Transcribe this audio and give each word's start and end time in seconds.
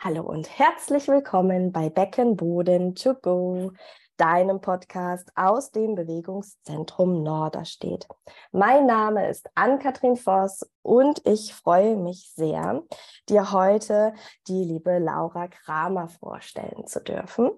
Hallo 0.00 0.22
und 0.22 0.48
herzlich 0.56 1.08
willkommen 1.08 1.72
bei 1.72 1.90
Beckenboden 1.90 2.94
to 2.94 3.14
go, 3.14 3.72
deinem 4.16 4.60
Podcast 4.60 5.28
aus 5.34 5.72
dem 5.72 5.96
Bewegungszentrum 5.96 7.24
Norderstedt. 7.24 8.06
Mein 8.52 8.86
Name 8.86 9.28
ist 9.28 9.50
Ann-Kathrin 9.56 10.14
Voss 10.14 10.64
und 10.82 11.20
ich 11.26 11.52
freue 11.52 11.96
mich 11.96 12.30
sehr, 12.36 12.84
dir 13.28 13.50
heute 13.50 14.14
die 14.46 14.62
liebe 14.62 15.00
Laura 15.00 15.48
Kramer 15.48 16.06
vorstellen 16.06 16.86
zu 16.86 17.02
dürfen. 17.02 17.50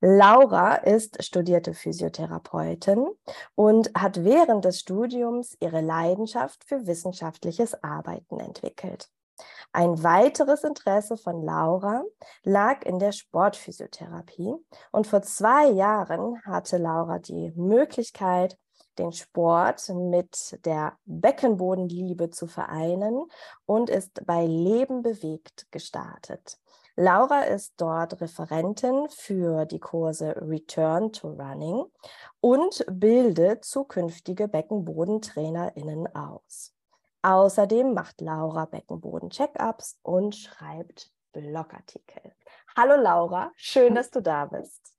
Laura 0.00 0.76
ist 0.76 1.24
studierte 1.24 1.74
Physiotherapeutin 1.74 3.08
und 3.56 3.90
hat 3.98 4.22
während 4.22 4.64
des 4.64 4.78
Studiums 4.78 5.56
ihre 5.58 5.80
Leidenschaft 5.80 6.62
für 6.62 6.86
wissenschaftliches 6.86 7.82
Arbeiten 7.82 8.38
entwickelt. 8.38 9.08
Ein 9.72 10.02
weiteres 10.02 10.64
Interesse 10.64 11.16
von 11.16 11.42
Laura 11.42 12.04
lag 12.42 12.84
in 12.84 12.98
der 12.98 13.12
Sportphysiotherapie 13.12 14.54
und 14.90 15.06
vor 15.06 15.22
zwei 15.22 15.68
Jahren 15.68 16.42
hatte 16.44 16.76
Laura 16.76 17.18
die 17.18 17.52
Möglichkeit, 17.56 18.58
den 18.98 19.12
Sport 19.12 19.88
mit 19.88 20.58
der 20.64 20.98
Beckenbodenliebe 21.06 22.30
zu 22.30 22.46
vereinen 22.46 23.24
und 23.64 23.88
ist 23.88 24.24
bei 24.26 24.44
Leben 24.46 25.02
bewegt 25.02 25.66
gestartet. 25.70 26.58
Laura 26.94 27.44
ist 27.44 27.72
dort 27.78 28.20
Referentin 28.20 29.08
für 29.08 29.64
die 29.64 29.80
Kurse 29.80 30.36
Return 30.42 31.10
to 31.12 31.28
Running 31.28 31.84
und 32.40 32.84
bildet 32.90 33.64
zukünftige 33.64 34.46
Beckenbodentrainerinnen 34.46 36.14
aus. 36.14 36.74
Außerdem 37.22 37.94
macht 37.94 38.20
Laura 38.20 38.64
Beckenboden-Check-ups 38.64 40.00
und 40.02 40.34
schreibt 40.34 41.12
Blogartikel. 41.32 42.34
Hallo 42.76 43.00
Laura, 43.00 43.52
schön, 43.54 43.94
dass 43.94 44.10
du 44.10 44.20
da 44.20 44.46
bist. 44.46 44.92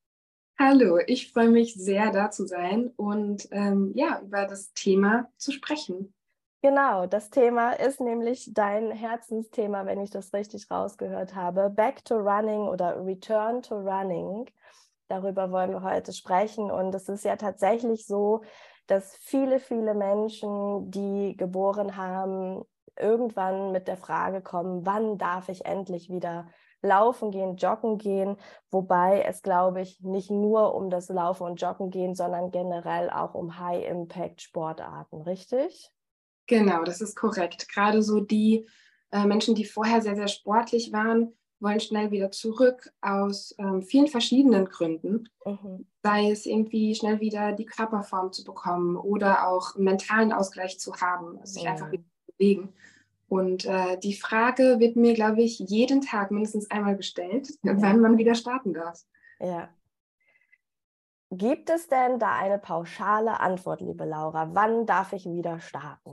Hallo, 0.57 0.99
ich 1.05 1.33
freue 1.33 1.49
mich 1.49 1.73
sehr, 1.73 2.11
da 2.11 2.31
zu 2.31 2.45
sein 2.45 2.93
und 2.95 3.47
ähm, 3.51 3.91
ja, 3.95 4.21
über 4.21 4.45
das 4.45 4.71
Thema 4.71 5.27
zu 5.35 5.51
sprechen. 5.51 6.13
Genau, 6.61 7.07
das 7.07 7.29
Thema 7.29 7.73
ist 7.73 7.99
nämlich 7.99 8.53
dein 8.53 8.91
Herzensthema, 8.91 9.85
wenn 9.85 9.99
ich 9.99 10.11
das 10.11 10.33
richtig 10.33 10.71
rausgehört 10.71 11.35
habe. 11.35 11.69
Back 11.69 12.05
to 12.05 12.15
Running 12.15 12.69
oder 12.69 13.05
Return 13.05 13.61
to 13.61 13.75
Running. 13.75 14.49
Darüber 15.09 15.51
wollen 15.51 15.71
wir 15.71 15.81
heute 15.81 16.13
sprechen. 16.13 16.71
Und 16.71 16.95
es 16.95 17.09
ist 17.09 17.25
ja 17.25 17.35
tatsächlich 17.35 18.05
so, 18.05 18.43
dass 18.87 19.15
viele, 19.17 19.59
viele 19.59 19.93
Menschen, 19.93 20.91
die 20.91 21.35
geboren 21.37 21.97
haben, 21.97 22.63
irgendwann 22.99 23.71
mit 23.71 23.87
der 23.87 23.97
Frage 23.97 24.41
kommen, 24.41 24.85
wann 24.85 25.17
darf 25.17 25.49
ich 25.49 25.65
endlich 25.65 26.09
wieder 26.09 26.47
laufen 26.81 27.31
gehen, 27.31 27.55
joggen 27.55 27.97
gehen, 27.97 28.37
wobei 28.69 29.21
es, 29.21 29.41
glaube 29.41 29.81
ich, 29.81 30.01
nicht 30.01 30.29
nur 30.29 30.75
um 30.75 30.89
das 30.89 31.09
Laufen 31.09 31.43
und 31.43 31.61
Joggen 31.61 31.89
gehen, 31.89 32.13
sondern 32.13 32.51
generell 32.51 33.09
auch 33.09 33.33
um 33.33 33.57
High-Impact-Sportarten, 33.57 35.21
richtig? 35.21 35.89
Genau, 36.45 36.83
das 36.83 36.99
ist 36.99 37.15
korrekt. 37.15 37.69
Gerade 37.69 38.03
so 38.03 38.19
die 38.19 38.67
äh, 39.11 39.25
Menschen, 39.25 39.55
die 39.55 39.65
vorher 39.65 40.01
sehr, 40.01 40.15
sehr 40.15 40.27
sportlich 40.27 40.91
waren, 40.91 41.33
wollen 41.63 41.79
schnell 41.79 42.11
wieder 42.11 42.29
zurück 42.31 42.91
aus 43.01 43.55
ähm, 43.57 43.81
vielen 43.81 44.07
verschiedenen 44.07 44.65
Gründen. 44.65 45.29
Mhm. 45.45 45.87
Sei 46.03 46.29
es 46.29 46.45
irgendwie 46.45 46.93
schnell 46.93 47.19
wieder 47.19 47.53
die 47.53 47.65
Körperform 47.65 48.31
zu 48.33 48.43
bekommen 48.43 48.97
oder 48.97 49.47
auch 49.47 49.75
mentalen 49.75 50.33
Ausgleich 50.33 50.79
zu 50.79 50.93
haben, 50.97 51.39
also 51.39 51.53
sich 51.53 51.63
mhm. 51.63 51.69
einfach 51.69 51.91
wieder 51.91 52.03
zu 52.03 52.31
bewegen. 52.37 52.73
Und 53.29 53.65
äh, 53.65 53.97
die 53.97 54.13
Frage 54.13 54.79
wird 54.79 54.95
mir, 54.95 55.13
glaube 55.13 55.41
ich, 55.41 55.57
jeden 55.57 56.01
Tag 56.01 56.29
mindestens 56.29 56.69
einmal 56.69 56.95
gestellt, 56.95 57.49
ja. 57.63 57.73
wann 57.81 57.99
man 57.99 58.17
wieder 58.17 58.35
starten 58.35 58.73
darf. 58.73 59.01
Ja. 59.39 59.69
Gibt 61.31 61.71
es 61.71 61.87
denn 61.87 62.19
da 62.19 62.35
eine 62.35 62.59
pauschale 62.59 63.39
Antwort, 63.39 63.81
liebe 63.81 64.05
Laura? 64.05 64.53
Wann 64.53 64.85
darf 64.85 65.13
ich 65.13 65.25
wieder 65.25 65.59
starten? 65.59 66.11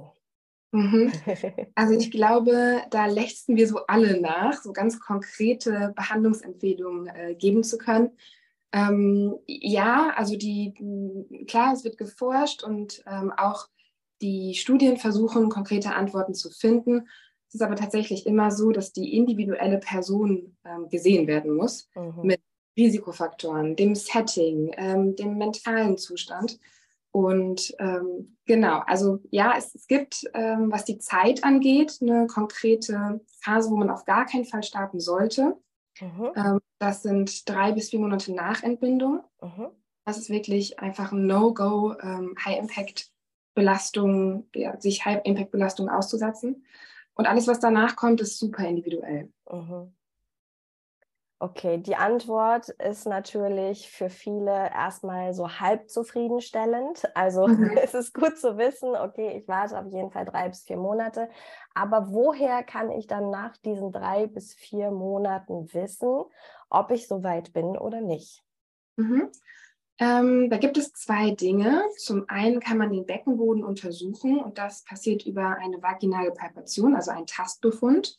Mhm. 0.72 1.12
Also 1.75 1.94
ich 1.94 2.10
glaube, 2.10 2.82
da 2.91 3.06
lechzen 3.06 3.56
wir 3.56 3.66
so 3.66 3.86
alle 3.86 4.20
nach, 4.20 4.62
so 4.62 4.72
ganz 4.72 5.00
konkrete 5.00 5.92
Behandlungsempfehlungen 5.97 7.06
äh, 7.08 7.34
geben 7.34 7.62
zu 7.62 7.78
können. 7.78 8.10
Ähm, 8.72 9.36
ja, 9.47 10.12
also 10.16 10.36
die, 10.36 10.75
klar, 11.48 11.72
es 11.72 11.84
wird 11.84 11.98
geforscht 11.98 12.62
und 12.62 13.03
ähm, 13.06 13.32
auch 13.36 13.66
die 14.22 14.54
Studien 14.54 14.97
versuchen, 14.97 15.48
konkrete 15.48 15.94
Antworten 15.94 16.34
zu 16.34 16.50
finden. 16.50 17.08
Es 17.48 17.54
ist 17.54 17.62
aber 17.62 17.75
tatsächlich 17.75 18.26
immer 18.26 18.52
so, 18.52 18.70
dass 18.70 18.92
die 18.92 19.16
individuelle 19.16 19.78
Person 19.78 20.56
ähm, 20.64 20.88
gesehen 20.88 21.26
werden 21.26 21.56
muss 21.56 21.88
mhm. 21.97 22.20
mit 22.22 22.41
Risikofaktoren, 22.76 23.75
dem 23.75 23.97
Setting, 23.97 24.72
ähm, 24.76 25.16
dem 25.16 25.37
mentalen 25.37 25.98
Zustand. 25.98 26.60
Und 27.12 27.75
ähm, 27.78 28.37
genau, 28.47 28.82
also 28.87 29.19
ja, 29.31 29.54
es, 29.56 29.75
es 29.75 29.88
gibt, 29.88 30.25
ähm, 30.34 30.71
was 30.71 30.84
die 30.84 30.98
Zeit 30.98 31.43
angeht, 31.43 31.98
eine 32.00 32.28
konkrete 32.28 33.21
Phase, 33.43 33.71
wo 33.71 33.76
man 33.76 33.91
auf 33.91 34.04
gar 34.04 34.26
keinen 34.26 34.44
Fall 34.44 34.62
starten 34.62 35.00
sollte. 35.00 35.56
Mhm. 36.00 36.31
Ähm, 36.37 36.60
das 36.78 37.03
sind 37.03 37.49
drei 37.49 37.72
bis 37.72 37.91
vier 37.91 37.99
Monate 37.99 38.32
nach 38.32 38.62
Entbindung. 38.62 39.25
Mhm. 39.43 39.70
Das 40.04 40.19
ist 40.19 40.31
wirklich 40.31 40.78
einfach 40.78 41.10
ein 41.12 41.26
No-Go, 41.26 41.94
ähm, 42.00 42.37
High-Impact-Belastung, 42.44 44.49
ja, 44.54 44.81
sich 44.81 45.04
High-Impact-Belastung 45.04 45.88
auszusetzen. 45.88 46.65
Und 47.15 47.26
alles, 47.26 47.49
was 47.49 47.60
danach 47.60 47.97
kommt, 47.97 48.20
ist 48.20 48.38
super 48.38 48.66
individuell. 48.66 49.32
Mhm. 49.50 49.93
Okay, 51.42 51.78
die 51.78 51.96
Antwort 51.96 52.68
ist 52.68 53.06
natürlich 53.06 53.90
für 53.90 54.10
viele 54.10 54.52
erstmal 54.52 55.32
so 55.32 55.48
halb 55.48 55.88
zufriedenstellend. 55.88 57.10
Also 57.14 57.46
mhm. 57.48 57.78
es 57.82 57.94
ist 57.94 58.12
gut 58.12 58.36
zu 58.36 58.58
wissen, 58.58 58.90
okay, 58.90 59.38
ich 59.38 59.48
warte 59.48 59.78
auf 59.78 59.90
jeden 59.90 60.10
Fall 60.10 60.26
drei 60.26 60.50
bis 60.50 60.64
vier 60.64 60.76
Monate. 60.76 61.30
Aber 61.72 62.12
woher 62.12 62.62
kann 62.62 62.90
ich 62.90 63.06
dann 63.06 63.30
nach 63.30 63.56
diesen 63.56 63.90
drei 63.90 64.26
bis 64.26 64.52
vier 64.52 64.90
Monaten 64.90 65.72
wissen, 65.72 66.24
ob 66.68 66.90
ich 66.90 67.08
so 67.08 67.22
weit 67.22 67.54
bin 67.54 67.78
oder 67.78 68.02
nicht? 68.02 68.44
Mhm. 68.96 69.30
Ähm, 69.98 70.50
da 70.50 70.58
gibt 70.58 70.76
es 70.76 70.92
zwei 70.92 71.30
Dinge. 71.30 71.82
Zum 71.96 72.28
einen 72.28 72.60
kann 72.60 72.76
man 72.76 72.92
den 72.92 73.06
Beckenboden 73.06 73.64
untersuchen 73.64 74.40
und 74.40 74.58
das 74.58 74.84
passiert 74.84 75.24
über 75.24 75.56
eine 75.56 75.80
vaginale 75.80 76.32
Palpation, 76.32 76.96
also 76.96 77.12
ein 77.12 77.24
Tastbefund. 77.24 78.18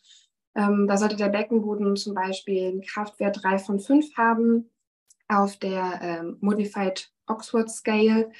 Ähm, 0.56 0.88
da 0.88 0.97
sollte 0.97 1.16
der 1.16 1.29
Beckenboden 1.29 1.95
zum 1.95 2.13
Beispiel 2.13 2.67
einen 2.67 2.81
Kraftwert 2.81 3.44
3 3.44 3.57
von 3.59 3.79
5 3.79 4.17
haben 4.17 4.69
auf 5.28 5.56
der 5.57 6.00
ähm, 6.01 6.38
Modified 6.41 7.09
Oxford 7.28 7.69
Scale 7.69 8.31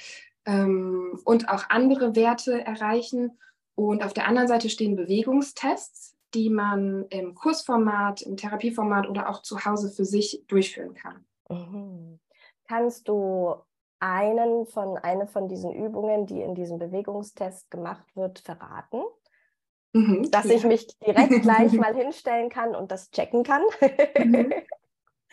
ähm, 0.44 1.18
und 1.24 1.48
auch 1.48 1.64
andere 1.70 2.14
Werte 2.14 2.60
erreichen. 2.60 3.38
Und 3.74 4.04
auf 4.04 4.12
der 4.12 4.28
anderen 4.28 4.48
Seite 4.48 4.68
stehen 4.68 4.96
Bewegungstests, 4.96 6.16
die 6.34 6.50
man 6.50 7.06
im 7.08 7.34
Kursformat, 7.34 8.22
im 8.22 8.36
Therapieformat 8.36 9.08
oder 9.08 9.30
auch 9.30 9.42
zu 9.42 9.64
Hause 9.64 9.90
für 9.90 10.04
sich 10.04 10.44
durchführen 10.48 10.94
kann. 10.94 11.24
Mhm. 11.48 12.20
Kannst 12.68 13.08
du 13.08 13.54
einen 13.98 14.66
von, 14.66 14.98
eine 14.98 15.26
von 15.26 15.48
diesen 15.48 15.72
Übungen, 15.72 16.26
die 16.26 16.42
in 16.42 16.54
diesem 16.54 16.78
Bewegungstest 16.78 17.70
gemacht 17.70 18.04
wird, 18.14 18.40
verraten? 18.40 19.02
Mhm, 19.92 20.30
dass 20.30 20.46
ja. 20.46 20.54
ich 20.54 20.64
mich 20.64 20.86
direkt 20.98 21.30
gleich 21.42 21.72
mal 21.72 21.94
hinstellen 21.94 22.48
kann 22.48 22.74
und 22.74 22.90
das 22.90 23.10
checken 23.10 23.42
kann. 23.42 23.62
Mhm. 24.18 24.52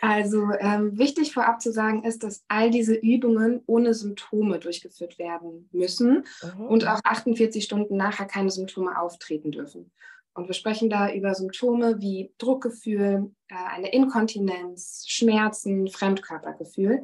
Also 0.02 0.52
ähm, 0.60 0.98
wichtig 0.98 1.34
vorab 1.34 1.62
zu 1.62 1.74
sagen 1.74 2.06
ist, 2.06 2.24
dass 2.24 2.46
all 2.48 2.72
diese 2.72 2.96
Übungen 2.96 3.64
ohne 3.66 3.94
Symptome 3.94 4.60
durchgeführt 4.60 5.20
werden 5.20 5.68
müssen 5.74 6.24
mhm. 6.42 6.66
und 6.68 6.88
auch 6.88 7.02
48 7.04 7.64
Stunden 7.64 7.98
nachher 7.98 8.26
keine 8.26 8.50
Symptome 8.50 8.98
auftreten 8.98 9.52
dürfen. 9.52 9.92
Und 10.34 10.48
wir 10.48 10.54
sprechen 10.54 10.90
da 10.90 11.12
über 11.12 11.36
Symptome 11.36 12.00
wie 12.00 12.32
Druckgefühl, 12.38 13.32
äh, 13.50 13.56
eine 13.56 13.92
Inkontinenz, 13.92 15.04
Schmerzen, 15.08 15.90
Fremdkörpergefühl, 15.90 17.04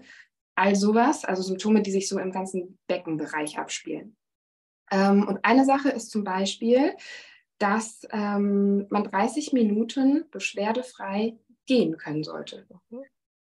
all 0.56 0.76
sowas, 0.76 1.26
also 1.26 1.42
Symptome, 1.42 1.82
die 1.82 1.92
sich 1.92 2.08
so 2.08 2.18
im 2.18 2.32
ganzen 2.32 2.80
Beckenbereich 2.88 3.60
abspielen. 3.60 4.16
Ähm, 4.90 5.28
und 5.28 5.44
eine 5.44 5.66
Sache 5.66 5.90
ist 5.90 6.12
zum 6.12 6.24
Beispiel, 6.24 6.94
dass 7.58 8.06
ähm, 8.12 8.88
man 8.90 9.06
30 9.06 9.54
Minuten 9.54 10.26
beschwerdefrei 10.32 11.38
gehen 11.66 11.98
können 11.98 12.24
sollte. 12.24 12.68
Mhm. 12.90 13.04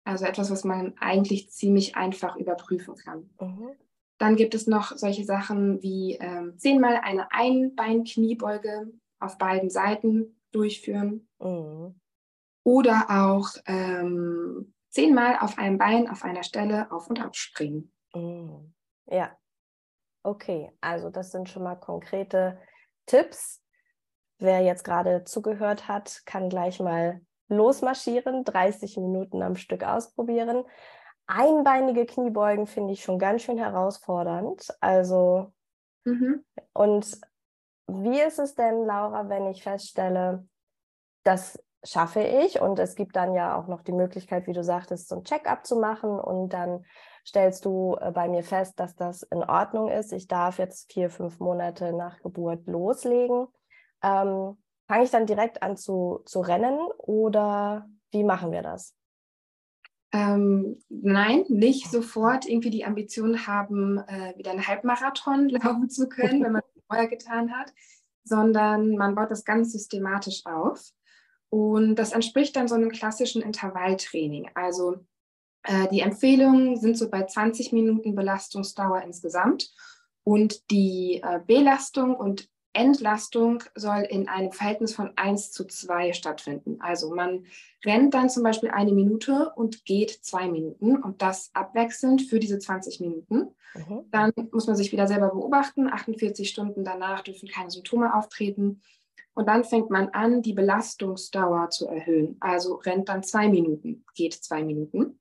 Also 0.04 0.26
etwas, 0.26 0.50
was 0.50 0.64
man 0.64 0.94
eigentlich 0.98 1.50
ziemlich 1.50 1.96
einfach 1.96 2.36
überprüfen 2.36 2.94
kann. 2.96 3.30
Mhm. 3.40 3.70
Dann 4.18 4.36
gibt 4.36 4.54
es 4.54 4.66
noch 4.66 4.96
solche 4.96 5.24
Sachen 5.24 5.82
wie 5.82 6.16
ähm, 6.20 6.56
zehnmal 6.58 7.00
eine 7.02 7.32
Einbein-Kniebeuge 7.32 8.92
auf 9.18 9.38
beiden 9.38 9.70
Seiten 9.70 10.40
durchführen. 10.52 11.28
Mhm. 11.40 11.98
Oder 12.62 13.06
auch 13.08 13.48
ähm, 13.66 14.74
zehnmal 14.90 15.38
auf 15.40 15.58
einem 15.58 15.78
Bein 15.78 16.08
auf 16.08 16.22
einer 16.22 16.44
Stelle 16.44 16.90
auf 16.92 17.08
und 17.08 17.20
ab 17.20 17.36
springen. 17.36 17.92
Mhm. 18.14 18.72
Ja, 19.06 19.36
okay. 20.22 20.70
Also 20.80 21.10
das 21.10 21.32
sind 21.32 21.48
schon 21.48 21.64
mal 21.64 21.76
konkrete 21.76 22.58
Tipps, 23.06 23.63
Wer 24.44 24.60
jetzt 24.60 24.84
gerade 24.84 25.24
zugehört 25.24 25.88
hat, 25.88 26.20
kann 26.26 26.50
gleich 26.50 26.78
mal 26.78 27.22
losmarschieren, 27.48 28.44
30 28.44 28.98
Minuten 28.98 29.42
am 29.42 29.56
Stück 29.56 29.84
ausprobieren. 29.84 30.64
Einbeinige 31.26 32.04
Kniebeugen 32.04 32.66
finde 32.66 32.92
ich 32.92 33.02
schon 33.02 33.18
ganz 33.18 33.40
schön 33.40 33.56
herausfordernd. 33.56 34.68
Also, 34.80 35.50
mhm. 36.04 36.44
und 36.74 37.18
wie 37.86 38.20
ist 38.20 38.38
es 38.38 38.54
denn, 38.54 38.84
Laura, 38.84 39.30
wenn 39.30 39.46
ich 39.46 39.62
feststelle, 39.62 40.46
das 41.22 41.58
schaffe 41.82 42.20
ich 42.20 42.60
und 42.60 42.78
es 42.78 42.96
gibt 42.96 43.16
dann 43.16 43.32
ja 43.32 43.58
auch 43.58 43.66
noch 43.66 43.80
die 43.80 43.92
Möglichkeit, 43.92 44.46
wie 44.46 44.52
du 44.52 44.62
sagtest, 44.62 45.08
so 45.08 45.16
ein 45.16 45.24
Check-up 45.24 45.64
zu 45.64 45.76
machen 45.76 46.20
und 46.20 46.50
dann 46.50 46.84
stellst 47.26 47.64
du 47.64 47.96
äh, 47.98 48.10
bei 48.10 48.28
mir 48.28 48.42
fest, 48.42 48.78
dass 48.78 48.94
das 48.94 49.22
in 49.22 49.42
Ordnung 49.42 49.88
ist. 49.88 50.12
Ich 50.12 50.28
darf 50.28 50.58
jetzt 50.58 50.92
vier, 50.92 51.08
fünf 51.08 51.40
Monate 51.40 51.94
nach 51.94 52.20
Geburt 52.20 52.66
loslegen. 52.66 53.48
Ähm, 54.04 54.58
Fange 54.86 55.04
ich 55.04 55.10
dann 55.10 55.26
direkt 55.26 55.62
an 55.62 55.76
zu, 55.76 56.20
zu 56.26 56.40
rennen 56.40 56.78
oder 56.98 57.88
wie 58.10 58.22
machen 58.22 58.52
wir 58.52 58.62
das? 58.62 58.94
Ähm, 60.12 60.78
nein, 60.88 61.44
nicht 61.48 61.90
sofort 61.90 62.46
irgendwie 62.46 62.70
die 62.70 62.84
Ambition 62.84 63.46
haben, 63.46 63.98
äh, 63.98 64.36
wieder 64.36 64.50
einen 64.50 64.66
Halbmarathon 64.66 65.48
laufen 65.48 65.88
zu 65.88 66.08
können, 66.08 66.44
wenn 66.44 66.52
man 66.52 66.62
es 66.62 66.82
vorher 66.86 67.08
getan 67.08 67.50
hat, 67.52 67.72
sondern 68.24 68.96
man 68.96 69.14
baut 69.14 69.30
das 69.30 69.44
ganz 69.44 69.72
systematisch 69.72 70.44
auf. 70.44 70.90
Und 71.48 71.96
das 71.96 72.12
entspricht 72.12 72.54
dann 72.56 72.68
so 72.68 72.74
einem 72.74 72.90
klassischen 72.90 73.42
Intervalltraining. 73.42 74.50
Also 74.54 74.98
äh, 75.62 75.88
die 75.88 76.00
Empfehlungen 76.00 76.76
sind 76.76 76.98
so 76.98 77.08
bei 77.08 77.24
20 77.24 77.72
Minuten 77.72 78.14
Belastungsdauer 78.14 79.02
insgesamt. 79.02 79.72
Und 80.24 80.70
die 80.70 81.20
äh, 81.22 81.40
Belastung 81.46 82.16
und 82.16 82.48
Entlastung 82.74 83.62
soll 83.74 84.02
in 84.02 84.28
einem 84.28 84.52
Verhältnis 84.52 84.94
von 84.94 85.12
1 85.16 85.52
zu 85.52 85.64
2 85.64 86.12
stattfinden. 86.12 86.78
Also 86.80 87.14
man 87.14 87.46
rennt 87.84 88.14
dann 88.14 88.28
zum 88.28 88.42
Beispiel 88.42 88.70
eine 88.70 88.92
Minute 88.92 89.52
und 89.54 89.84
geht 89.84 90.10
zwei 90.10 90.48
Minuten 90.48 90.96
und 90.96 91.22
das 91.22 91.50
abwechselnd 91.54 92.22
für 92.22 92.38
diese 92.38 92.58
20 92.58 93.00
Minuten. 93.00 93.54
Mhm. 93.74 94.04
Dann 94.10 94.32
muss 94.52 94.66
man 94.66 94.76
sich 94.76 94.92
wieder 94.92 95.06
selber 95.06 95.30
beobachten. 95.30 95.88
48 95.88 96.48
Stunden 96.48 96.84
danach 96.84 97.22
dürfen 97.22 97.48
keine 97.48 97.70
Symptome 97.70 98.14
auftreten. 98.14 98.82
Und 99.34 99.48
dann 99.48 99.64
fängt 99.64 99.90
man 99.90 100.08
an, 100.10 100.42
die 100.42 100.52
Belastungsdauer 100.52 101.70
zu 101.70 101.88
erhöhen. 101.88 102.36
Also 102.40 102.74
rennt 102.74 103.08
dann 103.08 103.22
zwei 103.22 103.48
Minuten, 103.48 104.04
geht 104.14 104.34
zwei 104.34 104.62
Minuten 104.62 105.18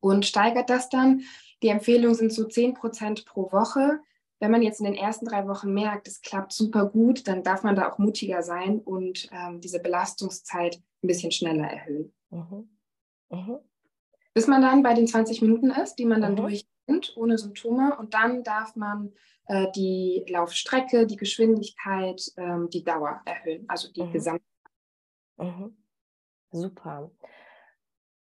und 0.00 0.26
steigert 0.26 0.70
das 0.70 0.88
dann. 0.88 1.22
Die 1.62 1.68
Empfehlungen 1.68 2.14
sind 2.14 2.32
so 2.32 2.44
10 2.44 2.74
Prozent 2.74 3.26
pro 3.26 3.52
Woche 3.52 4.00
wenn 4.40 4.50
man 4.50 4.62
jetzt 4.62 4.80
in 4.80 4.86
den 4.86 4.94
ersten 4.94 5.26
drei 5.26 5.46
Wochen 5.46 5.72
merkt, 5.72 6.08
es 6.08 6.22
klappt 6.22 6.52
super 6.52 6.86
gut, 6.86 7.28
dann 7.28 7.42
darf 7.42 7.62
man 7.62 7.76
da 7.76 7.90
auch 7.90 7.98
mutiger 7.98 8.42
sein 8.42 8.80
und 8.80 9.28
ähm, 9.32 9.60
diese 9.60 9.80
Belastungszeit 9.80 10.82
ein 11.02 11.06
bisschen 11.06 11.30
schneller 11.30 11.68
erhöhen. 11.68 12.12
Mhm. 12.30 12.70
Mhm. 13.28 13.58
Bis 14.32 14.46
man 14.46 14.62
dann 14.62 14.82
bei 14.82 14.94
den 14.94 15.06
20 15.06 15.42
Minuten 15.42 15.70
ist, 15.70 15.96
die 15.96 16.06
man 16.06 16.22
dann 16.22 16.32
mhm. 16.32 16.36
durchkennt, 16.36 17.16
ohne 17.16 17.36
Symptome. 17.36 17.96
Und 17.98 18.14
dann 18.14 18.42
darf 18.42 18.76
man 18.76 19.12
äh, 19.46 19.70
die 19.72 20.24
Laufstrecke, 20.28 21.06
die 21.06 21.16
Geschwindigkeit, 21.16 22.22
ähm, 22.38 22.70
die 22.70 22.82
Dauer 22.82 23.20
erhöhen, 23.26 23.66
also 23.68 23.92
die 23.92 24.04
mhm. 24.04 24.12
gesamte. 24.12 24.44
Mhm. 25.36 25.76
Super. 26.50 27.10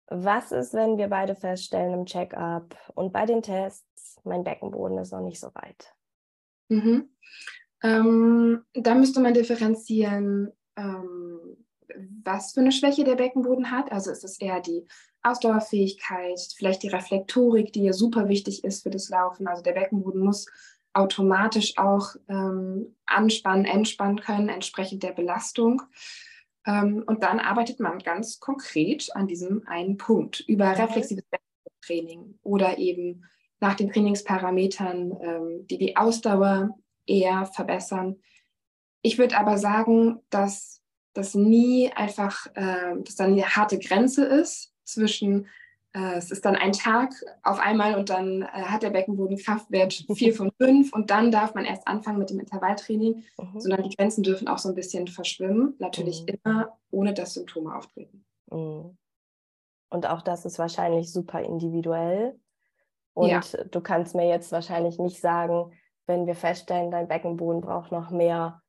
Was 0.08 0.52
ist, 0.52 0.74
wenn 0.74 0.98
wir 0.98 1.08
beide 1.08 1.36
feststellen 1.36 1.94
im 1.94 2.06
Check-up 2.08 2.76
und 2.96 3.14
bei 3.14 3.28
den 3.28 3.44
Tests, 3.44 4.20
mein 4.24 4.44
Beckenboden 4.44 4.98
ist 4.98 5.12
noch 5.12 5.22
nicht 5.22 5.40
so 5.40 5.54
weit? 5.54 5.94
Mhm. 6.70 7.10
Ähm, 7.82 8.64
da 8.74 8.96
müsste 8.96 9.20
man 9.20 9.34
differenzieren, 9.34 10.52
ähm, 10.76 11.58
was 12.24 12.54
für 12.54 12.62
eine 12.62 12.72
Schwäche 12.72 13.04
der 13.04 13.16
Beckenboden 13.16 13.72
hat. 13.72 13.92
Also 13.92 14.12
ist 14.12 14.24
es 14.24 14.40
eher 14.40 14.62
die 14.62 14.86
Ausdauerfähigkeit, 15.22 16.40
vielleicht 16.56 16.84
die 16.84 16.90
Reflektorik, 16.90 17.74
die 17.74 17.84
ja 17.84 17.94
super 17.94 18.30
wichtig 18.30 18.64
ist 18.64 18.84
für 18.84 18.90
das 18.90 19.10
Laufen. 19.10 19.48
Also 19.48 19.64
der 19.64 19.74
Beckenboden 19.74 20.22
muss 20.22 20.46
automatisch 20.94 21.78
auch 21.78 22.16
ähm, 22.28 22.96
anspannen, 23.06 23.66
entspannen 23.66 24.20
können, 24.20 24.50
entsprechend 24.50 25.04
der 25.04 25.12
Belastung. 25.12 25.82
Ähm, 26.66 27.04
und 27.06 27.24
dann 27.24 27.40
arbeitet 27.40 27.80
man 27.80 28.00
ganz 28.00 28.40
konkret 28.40 29.10
an 29.16 29.28
diesem 29.28 29.68
einen 29.68 29.98
Punkt 29.98 30.42
über 30.42 30.78
reflexives 30.78 31.26
Beckentraining 31.30 32.40
oder 32.44 32.78
eben 32.78 33.26
nach 33.60 33.76
den 33.76 33.92
Trainingsparametern, 33.92 35.18
ähm, 35.22 35.68
die 35.68 35.78
die 35.78 35.98
Ausdauer 35.98 36.78
eher 37.06 37.46
verbessern. 37.46 38.18
Ich 39.02 39.18
würde 39.18 39.38
aber 39.38 39.58
sagen, 39.58 40.20
dass 40.30 40.82
das 41.14 41.36
nie 41.36 41.92
einfach, 41.92 42.48
äh, 42.56 42.96
dass 43.04 43.16
dann 43.16 43.32
eine 43.32 43.44
harte 43.44 43.80
Grenze 43.80 44.26
ist 44.26 44.74
zwischen, 44.84 45.48
äh, 45.94 46.16
es 46.16 46.32
ist 46.32 46.46
dann 46.46 46.56
ein 46.56 46.72
Tag 46.72 47.14
auf 47.44 47.60
einmal 47.60 47.96
und 47.96 48.10
dann 48.10 48.44
äh, 48.44 48.46
hat 48.46 48.84
der 48.84 48.92
Beckenboden 48.92 49.38
Kraftwert 49.38 50.06
4 50.14 50.34
von 50.34 50.52
5 50.58 50.94
und 50.94 51.10
dann 51.10 51.32
darf 51.32 51.56
man 51.56 51.66
erst 51.66 51.88
anfangen 51.88 52.20
mit 52.20 52.30
dem 52.30 52.40
Intervalltraining, 52.40 53.24
mhm. 53.38 53.60
sondern 53.60 53.84
die 53.84 53.96
Grenzen 53.96 54.24
dürfen 54.24 54.48
auch 54.48 54.60
so 54.60 54.70
ein 54.70 54.76
bisschen 54.76 55.08
verschwimmen, 55.08 55.76
natürlich 55.80 56.22
mhm. 56.22 56.40
immer 56.44 56.78
ohne 56.92 57.14
dass 57.14 57.34
Symptome 57.34 57.76
auftreten. 57.76 58.24
Mhm. 58.52 58.98
Und 59.92 60.06
auch 60.06 60.22
das 60.22 60.46
ist 60.46 60.60
wahrscheinlich 60.60 61.12
super 61.12 61.42
individuell. 61.42 62.40
Und 63.20 63.30
ja. 63.30 63.42
du 63.70 63.82
kannst 63.82 64.16
mir 64.16 64.30
jetzt 64.30 64.52
wahrscheinlich 64.54 64.98
nicht 64.98 65.20
sagen, 65.20 65.74
wenn 66.08 66.26
wir 66.26 66.36
feststellen, 66.36 66.90
dein 66.90 67.10
Beckenboden 67.10 67.60
braucht 67.60 67.92
noch 67.92 68.12
mehr 68.12 68.62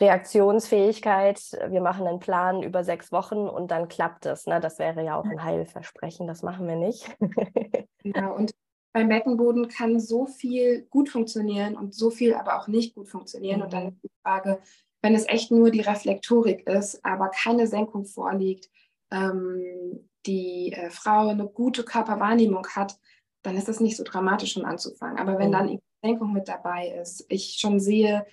Reaktionsfähigkeit, 0.00 1.38
wir 1.68 1.80
machen 1.80 2.08
einen 2.08 2.18
Plan 2.18 2.64
über 2.64 2.82
sechs 2.82 3.12
Wochen 3.12 3.48
und 3.48 3.70
dann 3.70 3.86
klappt 3.86 4.26
es. 4.26 4.46
Ne? 4.46 4.58
Das 4.58 4.80
wäre 4.80 5.04
ja 5.04 5.16
auch 5.16 5.24
ein 5.24 5.44
Heilversprechen, 5.44 6.26
das 6.26 6.42
machen 6.42 6.66
wir 6.66 6.74
nicht. 6.74 7.16
genau, 8.02 8.34
und 8.34 8.52
beim 8.92 9.08
Beckenboden 9.08 9.68
kann 9.68 10.00
so 10.00 10.26
viel 10.26 10.86
gut 10.90 11.08
funktionieren 11.08 11.76
und 11.76 11.94
so 11.94 12.10
viel 12.10 12.34
aber 12.34 12.58
auch 12.58 12.66
nicht 12.66 12.96
gut 12.96 13.08
funktionieren. 13.08 13.58
Mhm. 13.58 13.64
Und 13.64 13.72
dann 13.72 13.88
ist 13.88 14.02
die 14.02 14.10
Frage, 14.24 14.60
wenn 15.02 15.14
es 15.14 15.28
echt 15.28 15.52
nur 15.52 15.70
die 15.70 15.80
Reflektorik 15.80 16.66
ist, 16.68 17.04
aber 17.04 17.28
keine 17.28 17.68
Senkung 17.68 18.04
vorliegt, 18.04 18.68
ähm, 19.12 20.08
die 20.26 20.72
äh, 20.72 20.90
Frau 20.90 21.28
eine 21.28 21.46
gute 21.46 21.84
Körperwahrnehmung 21.84 22.66
hat, 22.74 22.98
dann 23.42 23.56
ist 23.56 23.68
das 23.68 23.80
nicht 23.80 23.96
so 23.96 24.04
dramatisch 24.04 24.52
schon 24.52 24.64
anzufangen. 24.64 25.18
Aber 25.18 25.38
wenn 25.38 25.52
dann 25.52 25.68
die 25.68 25.80
Senkung 26.02 26.32
mit 26.32 26.48
dabei 26.48 26.88
ist, 26.88 27.26
ich 27.28 27.56
schon 27.58 27.80
sehe, 27.80 28.26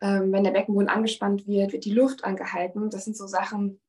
ähm, 0.00 0.32
wenn 0.32 0.44
der 0.44 0.52
Beckenboden 0.52 0.88
angespannt 0.88 1.46
wird, 1.46 1.72
wird 1.72 1.84
die 1.84 1.92
Luft 1.92 2.24
angehalten. 2.24 2.90
Das 2.90 3.04
sind 3.04 3.16
so 3.16 3.26
Sachen, 3.26 3.80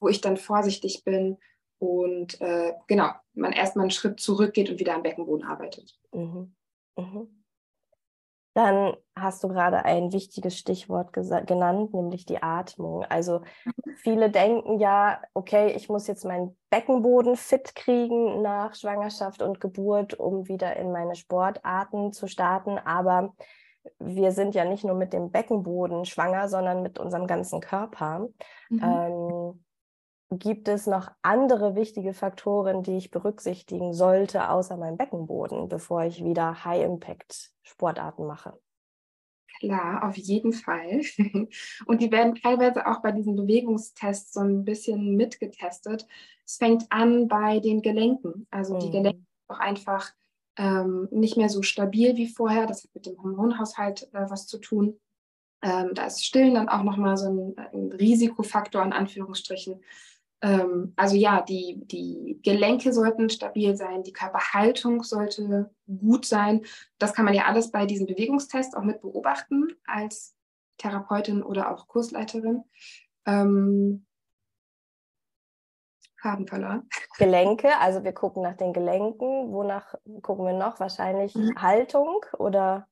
wo 0.00 0.08
ich 0.08 0.20
dann 0.20 0.36
vorsichtig 0.36 1.04
bin 1.04 1.38
und 1.78 2.40
äh, 2.40 2.72
genau, 2.86 3.10
man 3.34 3.52
erstmal 3.52 3.84
einen 3.84 3.90
Schritt 3.90 4.20
zurückgeht 4.20 4.70
und 4.70 4.78
wieder 4.78 4.94
am 4.94 5.02
Beckenboden 5.02 5.46
arbeitet. 5.46 5.98
Mhm. 6.12 6.54
Mhm. 6.96 7.43
Dann 8.54 8.96
hast 9.16 9.42
du 9.42 9.48
gerade 9.48 9.84
ein 9.84 10.12
wichtiges 10.12 10.56
Stichwort 10.56 11.12
genannt, 11.12 11.92
nämlich 11.92 12.24
die 12.24 12.42
Atmung. 12.42 13.04
Also 13.04 13.40
mhm. 13.64 13.72
viele 13.96 14.30
denken 14.30 14.78
ja, 14.78 15.20
okay, 15.34 15.72
ich 15.72 15.88
muss 15.88 16.06
jetzt 16.06 16.24
meinen 16.24 16.56
Beckenboden 16.70 17.36
fit 17.36 17.74
kriegen 17.74 18.42
nach 18.42 18.74
Schwangerschaft 18.74 19.42
und 19.42 19.60
Geburt, 19.60 20.14
um 20.14 20.48
wieder 20.48 20.76
in 20.76 20.92
meine 20.92 21.16
Sportarten 21.16 22.12
zu 22.12 22.28
starten. 22.28 22.78
Aber 22.78 23.34
wir 23.98 24.30
sind 24.30 24.54
ja 24.54 24.64
nicht 24.64 24.84
nur 24.84 24.94
mit 24.94 25.12
dem 25.12 25.30
Beckenboden 25.30 26.04
schwanger, 26.04 26.48
sondern 26.48 26.82
mit 26.82 26.98
unserem 26.98 27.26
ganzen 27.26 27.60
Körper. 27.60 28.28
Mhm. 28.70 28.80
Ähm, 28.82 29.63
gibt 30.30 30.68
es 30.68 30.86
noch 30.86 31.10
andere 31.22 31.76
wichtige 31.76 32.14
Faktoren, 32.14 32.82
die 32.82 32.96
ich 32.96 33.10
berücksichtigen 33.10 33.92
sollte, 33.92 34.50
außer 34.50 34.76
meinem 34.76 34.96
Beckenboden, 34.96 35.68
bevor 35.68 36.04
ich 36.04 36.24
wieder 36.24 36.64
High-Impact-Sportarten 36.64 38.26
mache? 38.26 38.58
Klar, 39.60 40.08
auf 40.08 40.16
jeden 40.16 40.52
Fall. 40.52 41.02
Und 41.86 42.02
die 42.02 42.10
werden 42.10 42.34
teilweise 42.34 42.86
auch 42.86 43.02
bei 43.02 43.12
diesen 43.12 43.36
Bewegungstests 43.36 44.32
so 44.34 44.40
ein 44.40 44.64
bisschen 44.64 45.16
mitgetestet. 45.16 46.06
Es 46.44 46.56
fängt 46.56 46.84
an 46.90 47.28
bei 47.28 47.60
den 47.60 47.80
Gelenken. 47.80 48.46
Also 48.50 48.78
die 48.78 48.88
mhm. 48.88 48.92
Gelenke 48.92 49.18
sind 49.18 49.48
auch 49.48 49.60
einfach 49.60 50.10
ähm, 50.56 51.08
nicht 51.10 51.36
mehr 51.36 51.48
so 51.48 51.62
stabil 51.62 52.16
wie 52.16 52.28
vorher. 52.28 52.66
Das 52.66 52.84
hat 52.84 52.94
mit 52.94 53.06
dem 53.06 53.22
Hormonhaushalt 53.22 54.08
äh, 54.12 54.28
was 54.28 54.46
zu 54.46 54.58
tun. 54.58 55.00
Ähm, 55.62 55.92
da 55.94 56.06
ist 56.06 56.24
Stillen 56.24 56.54
dann 56.54 56.68
auch 56.68 56.82
nochmal 56.82 57.16
so 57.16 57.28
ein, 57.28 57.54
ein 57.72 57.92
Risikofaktor 57.92 58.82
in 58.82 58.92
Anführungsstrichen. 58.92 59.82
Ähm, 60.44 60.92
also 60.96 61.16
ja, 61.16 61.40
die, 61.40 61.80
die 61.86 62.38
Gelenke 62.42 62.92
sollten 62.92 63.30
stabil 63.30 63.74
sein, 63.76 64.02
die 64.02 64.12
Körperhaltung 64.12 65.02
sollte 65.02 65.70
gut 65.86 66.26
sein. 66.26 66.66
Das 66.98 67.14
kann 67.14 67.24
man 67.24 67.32
ja 67.32 67.46
alles 67.46 67.70
bei 67.70 67.86
diesem 67.86 68.06
Bewegungstest 68.06 68.76
auch 68.76 68.82
mit 68.82 69.00
beobachten 69.00 69.68
als 69.86 70.36
Therapeutin 70.76 71.42
oder 71.42 71.72
auch 71.72 71.88
Kursleiterin. 71.88 72.62
Ähm, 73.24 74.04
haben 76.22 76.46
verloren. 76.46 76.88
Gelenke, 77.16 77.78
also 77.78 78.04
wir 78.04 78.12
gucken 78.12 78.42
nach 78.42 78.56
den 78.56 78.74
Gelenken. 78.74 79.50
Wonach 79.50 79.94
gucken 80.20 80.44
wir 80.44 80.52
noch? 80.52 80.78
Wahrscheinlich 80.78 81.34
mhm. 81.34 81.54
Haltung 81.56 82.20
oder? 82.38 82.86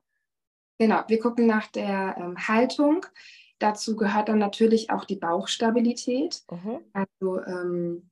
Genau, 0.79 1.03
wir 1.07 1.19
gucken 1.19 1.47
nach 1.47 1.67
der 1.67 2.17
ähm, 2.19 2.49
Haltung. 2.49 3.05
Dazu 3.63 3.95
gehört 3.97 4.29
dann 4.29 4.39
natürlich 4.39 4.91
auch 4.91 5.05
die 5.05 5.17
Bauchstabilität. 5.17 6.43
Mhm. 6.51 6.81
Also 6.93 7.43
ähm, 7.45 8.11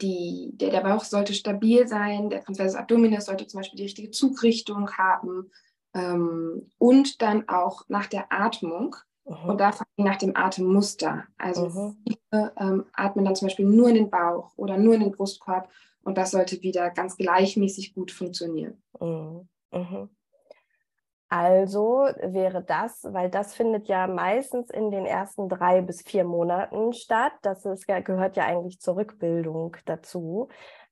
die, 0.00 0.50
der, 0.54 0.70
der 0.70 0.80
Bauch 0.82 1.04
sollte 1.04 1.32
stabil 1.32 1.88
sein, 1.88 2.28
der 2.28 2.42
Transversus 2.42 2.76
Abdominis 2.76 3.26
sollte 3.26 3.46
zum 3.46 3.60
Beispiel 3.60 3.78
die 3.78 3.84
richtige 3.84 4.10
Zugrichtung 4.10 4.90
haben 4.92 5.50
ähm, 5.94 6.70
und 6.76 7.22
dann 7.22 7.48
auch 7.48 7.88
nach 7.88 8.06
der 8.06 8.30
Atmung. 8.30 8.96
Mhm. 9.24 9.48
Und 9.48 9.58
da 9.58 9.70
nach 9.96 10.16
dem 10.16 10.36
Atemmuster. 10.36 11.24
Also 11.38 11.70
mhm. 11.70 11.96
viele 12.06 12.52
ähm, 12.58 12.84
atmen 12.92 13.24
dann 13.24 13.36
zum 13.36 13.46
Beispiel 13.46 13.64
nur 13.64 13.88
in 13.88 13.94
den 13.94 14.10
Bauch 14.10 14.52
oder 14.56 14.76
nur 14.76 14.94
in 14.94 15.00
den 15.00 15.12
Brustkorb 15.12 15.70
und 16.02 16.18
das 16.18 16.32
sollte 16.32 16.60
wieder 16.62 16.90
ganz 16.90 17.16
gleichmäßig 17.16 17.94
gut 17.94 18.10
funktionieren. 18.10 18.82
Mhm. 19.00 19.48
mhm. 19.72 20.10
Also 21.36 22.06
wäre 22.22 22.62
das, 22.62 23.02
weil 23.10 23.28
das 23.28 23.54
findet 23.54 23.88
ja 23.88 24.06
meistens 24.06 24.70
in 24.70 24.92
den 24.92 25.04
ersten 25.04 25.48
drei 25.48 25.80
bis 25.80 26.02
vier 26.02 26.22
Monaten 26.22 26.92
statt. 26.92 27.32
Das 27.42 27.64
ist, 27.64 27.88
gehört 27.88 28.36
ja 28.36 28.44
eigentlich 28.44 28.78
zur 28.78 28.94
Rückbildung 28.94 29.76
dazu. 29.84 30.46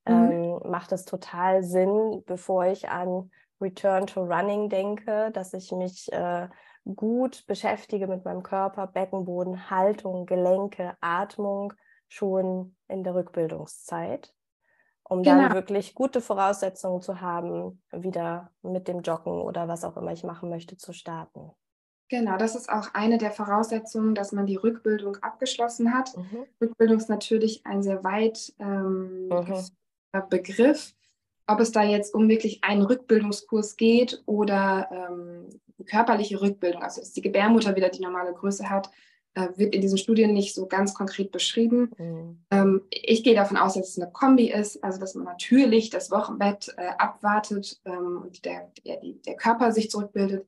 Mhm. 0.05 0.31
Ähm, 0.31 0.59
macht 0.69 0.91
es 0.91 1.05
total 1.05 1.63
Sinn, 1.63 2.23
bevor 2.25 2.65
ich 2.65 2.89
an 2.89 3.31
Return 3.61 4.05
to 4.05 4.19
Running 4.21 4.67
denke, 4.67 5.31
dass 5.31 5.53
ich 5.53 5.71
mich 5.71 6.11
äh, 6.11 6.49
gut 6.93 7.45
beschäftige 7.47 8.07
mit 8.07 8.25
meinem 8.25 8.43
Körper, 8.43 8.87
Beckenboden, 8.87 9.69
Haltung, 9.69 10.25
Gelenke, 10.25 10.97
Atmung 10.99 11.71
schon 12.09 12.75
in 12.89 13.05
der 13.05 13.15
Rückbildungszeit 13.15 14.33
um 15.03 15.23
genau. 15.23 15.43
dann 15.43 15.53
wirklich 15.53 15.95
gute 15.95 16.21
Voraussetzungen 16.21 17.01
zu 17.01 17.21
haben, 17.21 17.81
wieder 17.91 18.51
mit 18.61 18.87
dem 18.87 19.01
Joggen 19.01 19.41
oder 19.41 19.67
was 19.67 19.83
auch 19.83 19.97
immer 19.97 20.13
ich 20.13 20.23
machen 20.23 20.49
möchte, 20.49 20.77
zu 20.77 20.93
starten. 20.93 21.51
Genau, 22.09 22.37
das 22.37 22.55
ist 22.55 22.69
auch 22.69 22.93
eine 22.93 23.17
der 23.17 23.31
Voraussetzungen, 23.31 24.13
dass 24.13 24.31
man 24.31 24.45
die 24.45 24.55
Rückbildung 24.55 25.17
abgeschlossen 25.17 25.93
hat. 25.93 26.15
Mhm. 26.15 26.45
Rückbildung 26.61 26.97
ist 26.97 27.09
natürlich 27.09 27.65
ein 27.65 27.81
sehr 27.81 28.03
weit 28.03 28.53
ähm, 28.59 29.29
mhm. 29.29 30.29
Begriff. 30.29 30.93
Ob 31.47 31.59
es 31.59 31.71
da 31.71 31.83
jetzt 31.83 32.13
um 32.13 32.29
wirklich 32.29 32.63
einen 32.63 32.83
Rückbildungskurs 32.83 33.75
geht 33.75 34.21
oder 34.25 34.89
ähm, 34.91 35.59
körperliche 35.85 36.39
Rückbildung, 36.39 36.83
also 36.83 37.01
dass 37.01 37.13
die 37.13 37.21
Gebärmutter 37.21 37.75
wieder 37.75 37.89
die 37.89 38.01
normale 38.01 38.33
Größe 38.33 38.69
hat, 38.69 38.89
äh, 39.35 39.49
wird 39.55 39.73
in 39.73 39.81
diesen 39.81 39.97
Studien 39.97 40.33
nicht 40.33 40.53
so 40.53 40.67
ganz 40.67 40.93
konkret 40.93 41.31
beschrieben. 41.31 41.91
Mhm. 41.97 42.45
Ähm, 42.51 42.81
ich 42.89 43.23
gehe 43.23 43.35
davon 43.35 43.57
aus, 43.57 43.73
dass 43.73 43.89
es 43.89 43.99
eine 43.99 44.11
Kombi 44.11 44.51
ist, 44.51 44.83
also 44.83 44.99
dass 44.99 45.15
man 45.15 45.25
natürlich 45.25 45.89
das 45.89 46.11
Wochenbett 46.11 46.73
äh, 46.77 46.89
abwartet 46.97 47.81
ähm, 47.85 48.21
und 48.23 48.45
der, 48.45 48.71
der, 48.85 48.99
der, 49.01 49.35
Körper 49.35 49.71
sich 49.71 49.89
zurückbildet, 49.89 50.47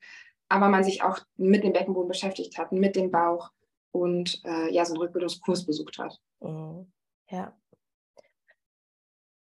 aber 0.49 0.69
man 0.69 0.83
sich 0.83 1.03
auch 1.03 1.19
mit 1.35 1.63
dem 1.63 1.73
Beckenboden 1.73 2.07
beschäftigt 2.07 2.57
hat, 2.57 2.71
mit 2.71 2.95
dem 2.95 3.09
Bauch 3.09 3.51
und 3.91 4.41
äh, 4.45 4.71
ja, 4.71 4.85
so 4.85 4.93
einen 4.93 5.01
Rückbildungskurs 5.01 5.65
besucht 5.65 5.97
hat. 5.97 6.19
Mhm. 6.41 6.91
Ja. 7.29 7.57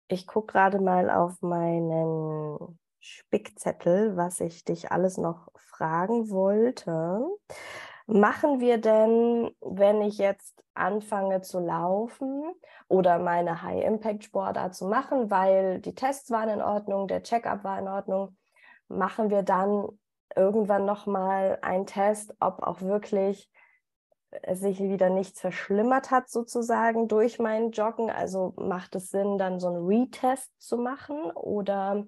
Ich 0.07 0.27
gucke 0.27 0.53
gerade 0.53 0.79
mal 0.79 1.09
auf 1.09 1.41
meinen 1.41 2.77
Spickzettel, 2.99 4.15
was 4.15 4.39
ich 4.39 4.63
dich 4.63 4.91
alles 4.91 5.17
noch 5.17 5.49
fragen 5.55 6.29
wollte 6.29 7.25
machen 8.07 8.59
wir 8.59 8.77
denn, 8.77 9.49
wenn 9.61 10.01
ich 10.01 10.17
jetzt 10.17 10.63
anfange 10.73 11.41
zu 11.41 11.59
laufen 11.59 12.43
oder 12.87 13.19
meine 13.19 13.61
High-Impact-Sportart 13.61 14.75
zu 14.75 14.87
machen, 14.87 15.31
weil 15.31 15.79
die 15.79 15.95
Tests 15.95 16.29
waren 16.31 16.49
in 16.49 16.61
Ordnung, 16.61 17.07
der 17.07 17.23
Checkup 17.23 17.63
war 17.63 17.79
in 17.79 17.87
Ordnung, 17.87 18.37
machen 18.87 19.29
wir 19.29 19.41
dann 19.41 19.87
irgendwann 20.35 20.85
nochmal 20.85 21.57
einen 21.61 21.85
Test, 21.85 22.35
ob 22.39 22.61
auch 22.61 22.81
wirklich 22.81 23.49
sich 24.51 24.79
wieder 24.79 25.09
nichts 25.09 25.39
verschlimmert 25.39 26.11
hat 26.11 26.29
sozusagen 26.29 27.07
durch 27.07 27.39
mein 27.39 27.71
Joggen. 27.71 28.09
Also 28.11 28.53
macht 28.57 28.95
es 28.95 29.09
Sinn, 29.09 29.37
dann 29.37 29.59
so 29.59 29.67
einen 29.67 29.85
Retest 29.85 30.51
zu 30.61 30.77
machen 30.77 31.31
oder 31.31 32.05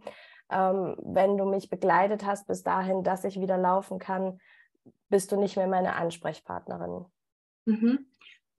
ähm, 0.51 0.95
wenn 1.03 1.37
du 1.37 1.45
mich 1.45 1.69
begleitet 1.69 2.25
hast 2.25 2.47
bis 2.47 2.63
dahin, 2.63 3.03
dass 3.03 3.23
ich 3.23 3.39
wieder 3.39 3.57
laufen 3.57 3.99
kann, 3.99 4.39
bist 5.09 5.31
du 5.31 5.37
nicht 5.37 5.55
mehr 5.55 5.67
meine 5.67 5.95
Ansprechpartnerin. 5.95 7.05
Mhm. 7.65 8.05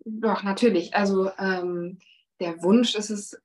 Doch, 0.05 0.43
natürlich. 0.43 0.95
Also 0.95 1.31
ähm, 1.39 1.99
der 2.41 2.63
Wunsch 2.63 2.95
ist 2.95 3.11
es, 3.11 3.41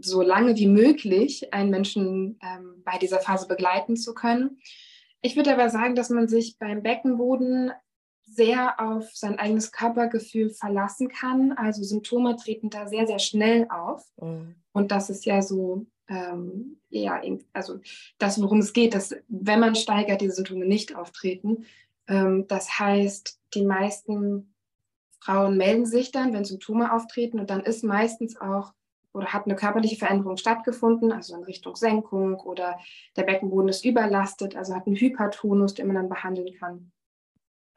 so 0.00 0.22
lange 0.22 0.56
wie 0.56 0.66
möglich 0.66 1.52
einen 1.54 1.70
Menschen 1.70 2.38
ähm, 2.42 2.82
bei 2.84 2.98
dieser 2.98 3.20
Phase 3.20 3.46
begleiten 3.46 3.96
zu 3.96 4.14
können. 4.14 4.58
Ich 5.22 5.36
würde 5.36 5.52
aber 5.52 5.70
sagen, 5.70 5.94
dass 5.94 6.10
man 6.10 6.28
sich 6.28 6.58
beim 6.58 6.82
Beckenboden 6.82 7.72
sehr 8.22 8.80
auf 8.80 9.08
sein 9.14 9.38
eigenes 9.38 9.72
Körpergefühl 9.72 10.50
verlassen 10.50 11.08
kann. 11.08 11.52
Also 11.52 11.84
Symptome 11.84 12.36
treten 12.36 12.70
da 12.70 12.86
sehr, 12.86 13.06
sehr 13.06 13.20
schnell 13.20 13.68
auf. 13.70 14.04
Mhm. 14.20 14.56
Und 14.72 14.90
das 14.90 15.08
ist 15.08 15.24
ja 15.24 15.40
so, 15.40 15.86
ähm, 16.08 16.80
ja, 16.90 17.22
also 17.52 17.78
das, 18.18 18.40
worum 18.42 18.58
es 18.58 18.72
geht, 18.72 18.94
dass 18.94 19.14
wenn 19.28 19.60
man 19.60 19.74
steigert, 19.74 20.20
diese 20.20 20.34
Symptome 20.34 20.66
nicht 20.66 20.96
auftreten. 20.96 21.64
Ähm, 22.08 22.46
das 22.48 22.78
heißt, 22.78 23.40
die 23.54 23.64
meisten 23.64 24.54
Frauen 25.20 25.56
melden 25.56 25.86
sich 25.86 26.12
dann, 26.12 26.32
wenn 26.32 26.44
Symptome 26.44 26.92
auftreten 26.92 27.40
und 27.40 27.50
dann 27.50 27.60
ist 27.60 27.82
meistens 27.82 28.40
auch 28.40 28.72
oder 29.12 29.32
hat 29.32 29.46
eine 29.46 29.56
körperliche 29.56 29.96
Veränderung 29.96 30.36
stattgefunden, 30.36 31.10
also 31.10 31.34
in 31.34 31.44
Richtung 31.44 31.74
Senkung 31.74 32.38
oder 32.38 32.78
der 33.16 33.22
Beckenboden 33.22 33.70
ist 33.70 33.84
überlastet, 33.84 34.54
also 34.54 34.74
hat 34.74 34.86
einen 34.86 34.96
Hypertonus, 34.96 35.72
den 35.72 35.86
man 35.86 35.96
dann 35.96 36.08
behandeln 36.10 36.54
kann. 36.58 36.92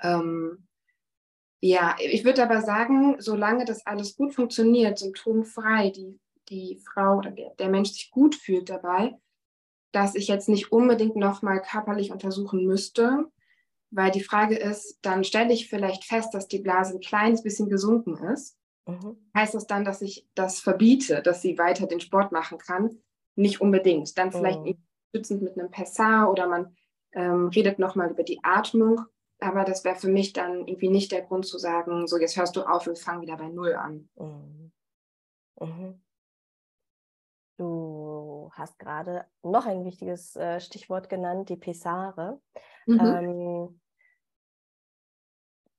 Ähm, 0.01 0.67
ja, 1.61 1.95
ich 1.99 2.25
würde 2.25 2.43
aber 2.43 2.61
sagen, 2.61 3.15
solange 3.19 3.65
das 3.65 3.85
alles 3.85 4.15
gut 4.15 4.35
funktioniert, 4.35 4.99
symptomfrei, 4.99 5.91
die, 5.91 6.19
die 6.49 6.81
Frau 6.85 7.17
oder 7.17 7.31
der, 7.31 7.51
der 7.55 7.69
Mensch 7.69 7.91
sich 7.91 8.11
gut 8.11 8.35
fühlt 8.35 8.69
dabei, 8.69 9.17
dass 9.91 10.15
ich 10.15 10.27
jetzt 10.27 10.49
nicht 10.49 10.71
unbedingt 10.71 11.15
nochmal 11.15 11.61
körperlich 11.61 12.11
untersuchen 12.11 12.65
müsste, 12.65 13.31
weil 13.91 14.11
die 14.11 14.23
Frage 14.23 14.55
ist, 14.55 14.99
dann 15.01 15.23
stelle 15.23 15.53
ich 15.53 15.69
vielleicht 15.69 16.05
fest, 16.05 16.33
dass 16.33 16.47
die 16.47 16.59
Blase 16.59 16.95
ein 16.95 17.01
kleines 17.01 17.43
bisschen 17.43 17.69
gesunken 17.69 18.17
ist. 18.31 18.57
Mhm. 18.85 19.17
Heißt 19.35 19.53
das 19.53 19.67
dann, 19.67 19.83
dass 19.83 20.01
ich 20.01 20.27
das 20.35 20.59
verbiete, 20.59 21.21
dass 21.21 21.41
sie 21.41 21.57
weiter 21.57 21.87
den 21.87 21.99
Sport 21.99 22.31
machen 22.31 22.57
kann? 22.57 22.99
Nicht 23.35 23.61
unbedingt. 23.61 24.17
Dann 24.17 24.31
vielleicht 24.31 24.61
mhm. 24.61 24.77
stützend 25.09 25.41
mit 25.41 25.57
einem 25.57 25.71
Pessar 25.71 26.31
oder 26.31 26.47
man 26.47 26.75
ähm, 27.13 27.47
redet 27.47 27.79
nochmal 27.79 28.11
über 28.11 28.23
die 28.23 28.39
Atmung. 28.43 29.05
Aber 29.39 29.63
das 29.63 29.85
wäre 29.85 29.95
für 29.95 30.09
mich 30.09 30.33
dann 30.33 30.67
irgendwie 30.67 30.89
nicht 30.89 31.11
der 31.11 31.21
Grund 31.21 31.45
zu 31.45 31.57
sagen, 31.57 32.07
so 32.07 32.17
jetzt 32.17 32.37
hörst 32.37 32.55
du 32.55 32.63
auf 32.63 32.87
und 32.87 32.99
fang 32.99 33.21
wieder 33.21 33.37
bei 33.37 33.47
Null 33.47 33.73
an. 33.73 34.09
Mhm. 34.17 36.01
Du 37.59 38.49
hast 38.53 38.79
gerade 38.79 39.25
noch 39.43 39.65
ein 39.65 39.83
wichtiges 39.83 40.33
äh, 40.37 40.61
Stichwort 40.61 41.09
genannt, 41.09 41.49
die 41.49 41.57
Pesare. 41.57 42.39
Mhm. 42.85 42.99
Ähm, 43.01 43.81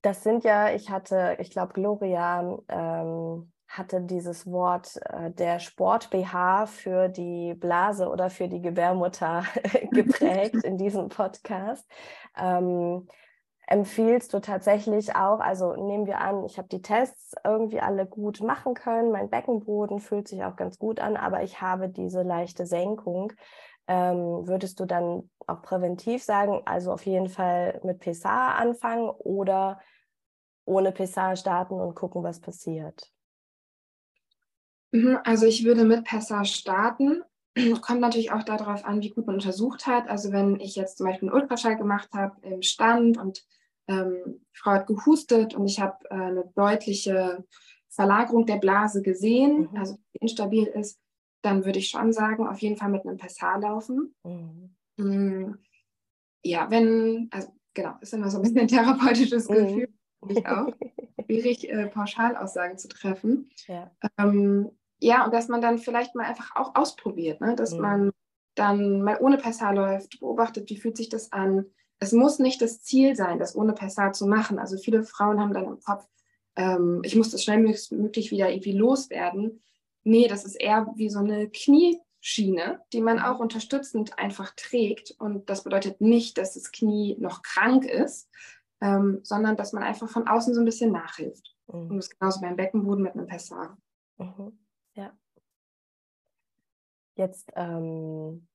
das 0.03 0.21
sind 0.21 0.43
ja, 0.43 0.71
ich 0.71 0.91
hatte, 0.91 1.37
ich 1.39 1.49
glaube, 1.49 1.73
Gloria 1.73 2.59
ähm, 2.67 3.51
hatte 3.67 4.01
dieses 4.01 4.45
Wort 4.45 4.99
äh, 5.09 5.31
der 5.31 5.57
Sport-BH 5.57 6.67
für 6.67 7.09
die 7.09 7.55
Blase 7.55 8.09
oder 8.09 8.29
für 8.29 8.47
die 8.47 8.61
Gebärmutter 8.61 9.43
geprägt 9.91 10.55
in 10.63 10.77
diesem 10.77 11.09
Podcast. 11.09 11.89
Ähm, 12.37 13.07
empfiehlst 13.67 14.33
du 14.33 14.39
tatsächlich 14.39 15.15
auch, 15.15 15.39
also 15.39 15.75
nehmen 15.75 16.05
wir 16.05 16.19
an, 16.19 16.43
ich 16.45 16.57
habe 16.57 16.67
die 16.67 16.81
Tests 16.81 17.33
irgendwie 17.43 17.79
alle 17.79 18.05
gut 18.05 18.41
machen 18.41 18.73
können, 18.73 19.11
mein 19.11 19.29
Beckenboden 19.29 19.99
fühlt 19.99 20.27
sich 20.27 20.43
auch 20.43 20.55
ganz 20.55 20.77
gut 20.77 20.99
an, 20.99 21.15
aber 21.15 21.43
ich 21.43 21.61
habe 21.61 21.89
diese 21.89 22.21
leichte 22.21 22.65
Senkung. 22.65 23.33
Ähm, 23.87 24.47
würdest 24.47 24.79
du 24.79 24.85
dann 24.85 25.29
auch 25.47 25.61
präventiv 25.61 26.23
sagen, 26.23 26.61
also 26.65 26.91
auf 26.91 27.05
jeden 27.05 27.29
Fall 27.29 27.79
mit 27.83 27.99
PSA 27.99 28.53
anfangen 28.55 29.09
oder 29.09 29.79
ohne 30.65 30.91
PSA 30.91 31.35
starten 31.35 31.75
und 31.75 31.95
gucken, 31.95 32.23
was 32.23 32.39
passiert? 32.39 33.11
Mhm, 34.91 35.19
also 35.23 35.45
ich 35.45 35.63
würde 35.63 35.85
mit 35.85 36.05
PSA 36.05 36.45
starten. 36.45 37.23
Kommt 37.81 38.01
natürlich 38.01 38.31
auch 38.31 38.43
darauf 38.43 38.85
an, 38.85 39.01
wie 39.01 39.09
gut 39.09 39.27
man 39.27 39.35
untersucht 39.35 39.87
hat. 39.87 40.09
Also 40.09 40.31
wenn 40.31 40.59
ich 40.59 40.75
jetzt 40.75 40.97
zum 40.97 41.07
Beispiel 41.07 41.29
einen 41.29 41.41
Ultraschall 41.41 41.77
gemacht 41.77 42.09
habe 42.13 42.35
im 42.41 42.61
Stand 42.61 43.17
und 43.17 43.45
ähm, 43.87 44.41
Frau 44.53 44.71
hat 44.71 44.87
gehustet 44.87 45.55
und 45.55 45.65
ich 45.65 45.79
habe 45.79 45.97
äh, 46.09 46.15
eine 46.15 46.51
deutliche 46.55 47.43
Verlagerung 47.89 48.45
der 48.45 48.57
Blase 48.57 49.01
gesehen, 49.01 49.69
mhm. 49.71 49.77
also 49.77 49.97
instabil 50.13 50.67
ist, 50.67 50.99
dann 51.41 51.65
würde 51.65 51.79
ich 51.79 51.89
schon 51.89 52.13
sagen, 52.13 52.47
auf 52.47 52.59
jeden 52.59 52.77
Fall 52.77 52.89
mit 52.89 53.05
einem 53.05 53.17
Pessar 53.17 53.59
laufen. 53.59 54.15
Mhm. 54.23 54.75
Mhm. 54.97 55.57
Ja, 56.43 56.69
wenn, 56.71 57.27
also 57.31 57.49
genau, 57.73 57.95
ist 58.01 58.13
immer 58.13 58.29
so 58.29 58.37
ein 58.37 58.43
bisschen 58.43 58.59
ein 58.59 58.67
therapeutisches 58.69 59.49
mhm. 59.49 59.53
Gefühl, 59.55 59.89
ich 60.29 60.45
auch. 60.47 60.67
Schwierig, 61.25 61.69
äh, 61.69 61.87
Pauschalaussagen 61.87 62.77
zu 62.77 62.87
treffen. 62.87 63.49
Ja. 63.67 63.91
Ähm, 64.17 64.71
ja, 65.01 65.25
und 65.25 65.33
dass 65.33 65.47
man 65.47 65.61
dann 65.61 65.79
vielleicht 65.79 66.15
mal 66.15 66.25
einfach 66.25 66.55
auch 66.55 66.75
ausprobiert, 66.75 67.41
ne? 67.41 67.55
dass 67.55 67.73
mhm. 67.73 67.81
man 67.81 68.11
dann 68.55 69.01
mal 69.01 69.17
ohne 69.19 69.37
Pessar 69.37 69.73
läuft, 69.73 70.19
beobachtet, 70.19 70.69
wie 70.69 70.77
fühlt 70.77 70.97
sich 70.97 71.09
das 71.09 71.31
an, 71.31 71.65
es 71.99 72.11
muss 72.11 72.39
nicht 72.39 72.61
das 72.61 72.81
Ziel 72.81 73.15
sein, 73.15 73.39
das 73.39 73.55
ohne 73.55 73.73
Pessar 73.73 74.11
zu 74.13 74.25
machen. 74.25 74.57
Also 74.57 74.77
viele 74.77 75.03
Frauen 75.03 75.39
haben 75.39 75.53
dann 75.53 75.65
im 75.65 75.79
Kopf, 75.79 76.05
ähm, 76.55 77.01
ich 77.03 77.15
muss 77.15 77.29
das 77.29 77.43
schnellmöglich 77.43 78.31
wieder 78.31 78.49
irgendwie 78.49 78.73
loswerden. 78.73 79.61
Nee, 80.03 80.27
das 80.27 80.43
ist 80.43 80.55
eher 80.55 80.87
wie 80.95 81.09
so 81.09 81.19
eine 81.19 81.49
Knieschiene, 81.49 82.81
die 82.91 83.01
man 83.01 83.19
auch 83.19 83.39
unterstützend 83.39 84.17
einfach 84.17 84.51
trägt. 84.55 85.11
Und 85.19 85.49
das 85.49 85.63
bedeutet 85.63 86.01
nicht, 86.01 86.39
dass 86.39 86.55
das 86.55 86.71
Knie 86.71 87.17
noch 87.19 87.43
krank 87.43 87.85
ist, 87.85 88.29
ähm, 88.81 89.19
sondern 89.21 89.55
dass 89.55 89.71
man 89.71 89.83
einfach 89.83 90.09
von 90.09 90.27
außen 90.27 90.55
so 90.55 90.59
ein 90.59 90.65
bisschen 90.65 90.91
nachhilft. 90.91 91.55
Mhm. 91.67 91.91
Und 91.91 91.97
das 91.97 92.07
ist 92.07 92.19
genauso 92.19 92.41
beim 92.41 92.55
Beckenboden 92.55 93.03
mit 93.03 93.13
einem 93.13 93.27
Pessar. 93.27 93.77
Mhm. 94.17 94.57
Ja. 94.93 95.11
Jetzt 97.15 97.51
ähm, 97.55 98.47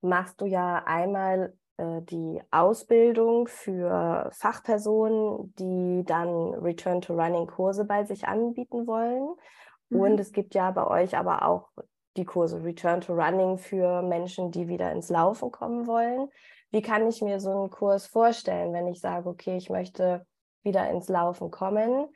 machst 0.00 0.40
du 0.40 0.46
ja 0.46 0.82
einmal 0.84 1.56
äh, 1.76 2.02
die 2.02 2.40
Ausbildung 2.50 3.48
für 3.48 4.30
Fachpersonen, 4.32 5.54
die 5.58 6.04
dann 6.04 6.54
Return 6.54 7.00
to 7.00 7.14
Running 7.14 7.46
Kurse 7.46 7.84
bei 7.84 8.04
sich 8.04 8.26
anbieten 8.26 8.86
wollen. 8.86 9.34
Mhm. 9.88 10.00
Und 10.00 10.20
es 10.20 10.32
gibt 10.32 10.54
ja 10.54 10.70
bei 10.70 10.86
euch 10.86 11.16
aber 11.16 11.46
auch 11.46 11.70
die 12.16 12.24
Kurse 12.24 12.62
Return 12.62 13.00
to 13.00 13.14
Running 13.14 13.58
für 13.58 14.02
Menschen, 14.02 14.50
die 14.50 14.68
wieder 14.68 14.92
ins 14.92 15.08
Laufen 15.08 15.50
kommen 15.50 15.86
wollen. 15.86 16.28
Wie 16.70 16.82
kann 16.82 17.06
ich 17.06 17.22
mir 17.22 17.40
so 17.40 17.50
einen 17.50 17.70
Kurs 17.70 18.06
vorstellen, 18.06 18.72
wenn 18.72 18.86
ich 18.86 19.00
sage, 19.00 19.28
okay, 19.28 19.56
ich 19.56 19.70
möchte 19.70 20.26
wieder 20.62 20.88
ins 20.90 21.08
Laufen 21.08 21.50
kommen? 21.50 22.08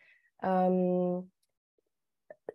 Ähm, 0.43 1.31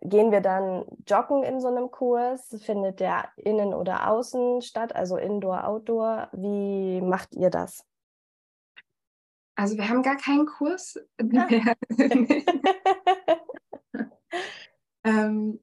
gehen 0.02 0.32
wir 0.32 0.40
dann 0.40 0.84
joggen 1.06 1.42
in 1.42 1.60
so 1.60 1.68
einem 1.68 1.90
Kurs? 1.90 2.54
Findet 2.62 3.00
der 3.00 3.28
innen 3.36 3.72
oder 3.72 4.08
außen 4.08 4.62
statt, 4.62 4.94
also 4.94 5.16
Indoor, 5.16 5.66
Outdoor? 5.66 6.28
Wie 6.32 7.00
macht 7.00 7.34
ihr 7.34 7.50
das? 7.50 7.84
Also 9.54 9.76
wir 9.76 9.88
haben 9.88 10.02
gar 10.02 10.16
keinen 10.16 10.46
Kurs 10.46 10.98
mehr. 11.22 11.76
ähm, 15.04 15.60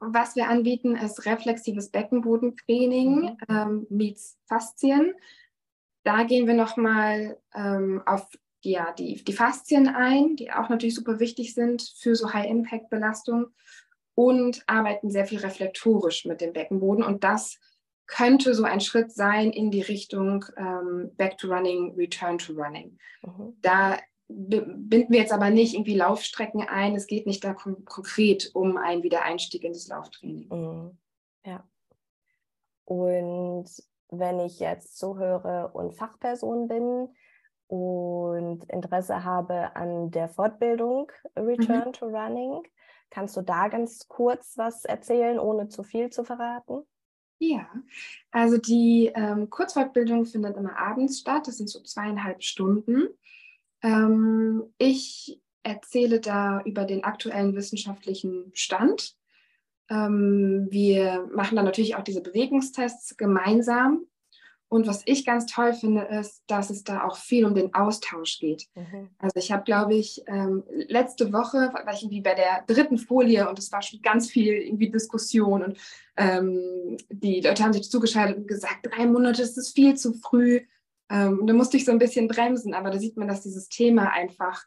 was 0.00 0.34
wir 0.36 0.48
anbieten, 0.48 0.96
ist 0.96 1.26
reflexives 1.26 1.90
Beckenbodentraining 1.90 3.22
mhm. 3.22 3.36
ähm, 3.48 3.86
meets 3.90 4.38
Faszien. 4.46 5.14
Da 6.04 6.22
gehen 6.22 6.46
wir 6.46 6.54
nochmal 6.54 7.38
ähm, 7.54 8.02
auf 8.06 8.26
ja, 8.62 8.92
die, 8.92 9.22
die 9.24 9.32
Faszien 9.32 9.88
ein, 9.88 10.36
die 10.36 10.52
auch 10.52 10.68
natürlich 10.68 10.94
super 10.94 11.18
wichtig 11.18 11.54
sind 11.54 11.82
für 11.96 12.14
so 12.14 12.32
High-Impact-Belastung 12.32 13.46
und 14.14 14.62
arbeiten 14.66 15.10
sehr 15.10 15.26
viel 15.26 15.38
reflektorisch 15.38 16.26
mit 16.26 16.40
dem 16.40 16.52
Beckenboden. 16.52 17.02
Und 17.02 17.24
das 17.24 17.58
könnte 18.06 18.54
so 18.54 18.64
ein 18.64 18.80
Schritt 18.80 19.12
sein 19.12 19.50
in 19.50 19.70
die 19.70 19.82
Richtung 19.82 20.44
ähm, 20.56 21.12
Back 21.16 21.38
to 21.38 21.48
Running, 21.48 21.94
Return 21.96 22.38
to 22.38 22.52
Running. 22.52 22.98
Mhm. 23.22 23.56
Da 23.62 23.98
binden 24.28 25.12
wir 25.12 25.20
jetzt 25.20 25.32
aber 25.32 25.50
nicht 25.50 25.74
irgendwie 25.74 25.96
Laufstrecken 25.96 26.62
ein. 26.62 26.94
Es 26.94 27.06
geht 27.06 27.26
nicht 27.26 27.42
da 27.44 27.54
kon 27.54 27.84
konkret 27.84 28.50
um 28.54 28.76
einen 28.76 29.02
Wiedereinstieg 29.02 29.64
in 29.64 29.72
das 29.72 29.88
Lauftraining. 29.88 30.48
Mhm. 30.48 30.98
Ja. 31.44 31.64
Und 32.84 33.68
wenn 34.10 34.40
ich 34.40 34.58
jetzt 34.58 34.98
zuhöre 34.98 35.70
und 35.72 35.94
Fachperson 35.94 36.68
bin, 36.68 37.08
und 37.70 38.64
Interesse 38.64 39.22
habe 39.22 39.76
an 39.76 40.10
der 40.10 40.28
Fortbildung 40.28 41.12
Return 41.36 41.88
mhm. 41.88 41.92
to 41.92 42.06
Running. 42.06 42.62
Kannst 43.10 43.36
du 43.36 43.42
da 43.42 43.68
ganz 43.68 44.08
kurz 44.08 44.58
was 44.58 44.84
erzählen, 44.84 45.38
ohne 45.38 45.68
zu 45.68 45.84
viel 45.84 46.10
zu 46.10 46.24
verraten? 46.24 46.82
Ja, 47.38 47.68
also 48.32 48.58
die 48.58 49.12
ähm, 49.14 49.48
Kurzfortbildung 49.50 50.26
findet 50.26 50.56
immer 50.56 50.76
abends 50.76 51.20
statt. 51.20 51.46
Das 51.46 51.58
sind 51.58 51.70
so 51.70 51.80
zweieinhalb 51.80 52.42
Stunden. 52.42 53.08
Ähm, 53.82 54.64
ich 54.76 55.40
erzähle 55.62 56.20
da 56.20 56.60
über 56.62 56.84
den 56.84 57.04
aktuellen 57.04 57.54
wissenschaftlichen 57.54 58.50
Stand. 58.52 59.14
Ähm, 59.88 60.66
wir 60.70 61.28
machen 61.32 61.54
dann 61.54 61.64
natürlich 61.64 61.94
auch 61.94 62.04
diese 62.04 62.20
Bewegungstests 62.20 63.16
gemeinsam 63.16 64.06
und 64.72 64.86
was 64.86 65.02
ich 65.04 65.26
ganz 65.26 65.46
toll 65.46 65.72
finde, 65.72 66.02
ist, 66.02 66.44
dass 66.46 66.70
es 66.70 66.84
da 66.84 67.02
auch 67.02 67.16
viel 67.16 67.44
um 67.44 67.56
den 67.56 67.74
Austausch 67.74 68.38
geht. 68.38 68.68
Mhm. 68.76 69.10
Also 69.18 69.36
ich 69.40 69.50
habe, 69.50 69.64
glaube 69.64 69.94
ich, 69.94 70.22
ähm, 70.28 70.62
letzte 70.86 71.32
Woche 71.32 71.72
war 71.72 71.92
ich 71.92 72.02
irgendwie 72.02 72.20
bei 72.20 72.34
der 72.34 72.62
dritten 72.68 72.96
Folie 72.96 73.48
und 73.48 73.58
es 73.58 73.72
war 73.72 73.82
schon 73.82 74.00
ganz 74.00 74.30
viel 74.30 74.52
irgendwie 74.54 74.88
Diskussion 74.88 75.64
und 75.64 75.78
ähm, 76.16 76.96
die 77.08 77.40
Leute 77.40 77.64
haben 77.64 77.72
sich 77.72 77.90
zugeschaltet 77.90 78.36
und 78.36 78.46
gesagt, 78.46 78.86
drei 78.86 79.06
Monate 79.06 79.42
ist 79.42 79.58
es 79.58 79.72
viel 79.72 79.96
zu 79.96 80.14
früh. 80.14 80.60
Ähm, 81.10 81.40
und 81.40 81.48
da 81.48 81.52
musste 81.52 81.76
ich 81.76 81.84
so 81.84 81.90
ein 81.90 81.98
bisschen 81.98 82.28
bremsen, 82.28 82.72
aber 82.72 82.90
da 82.90 82.98
sieht 83.00 83.16
man, 83.16 83.26
dass 83.26 83.42
dieses 83.42 83.68
Thema 83.68 84.12
einfach 84.12 84.66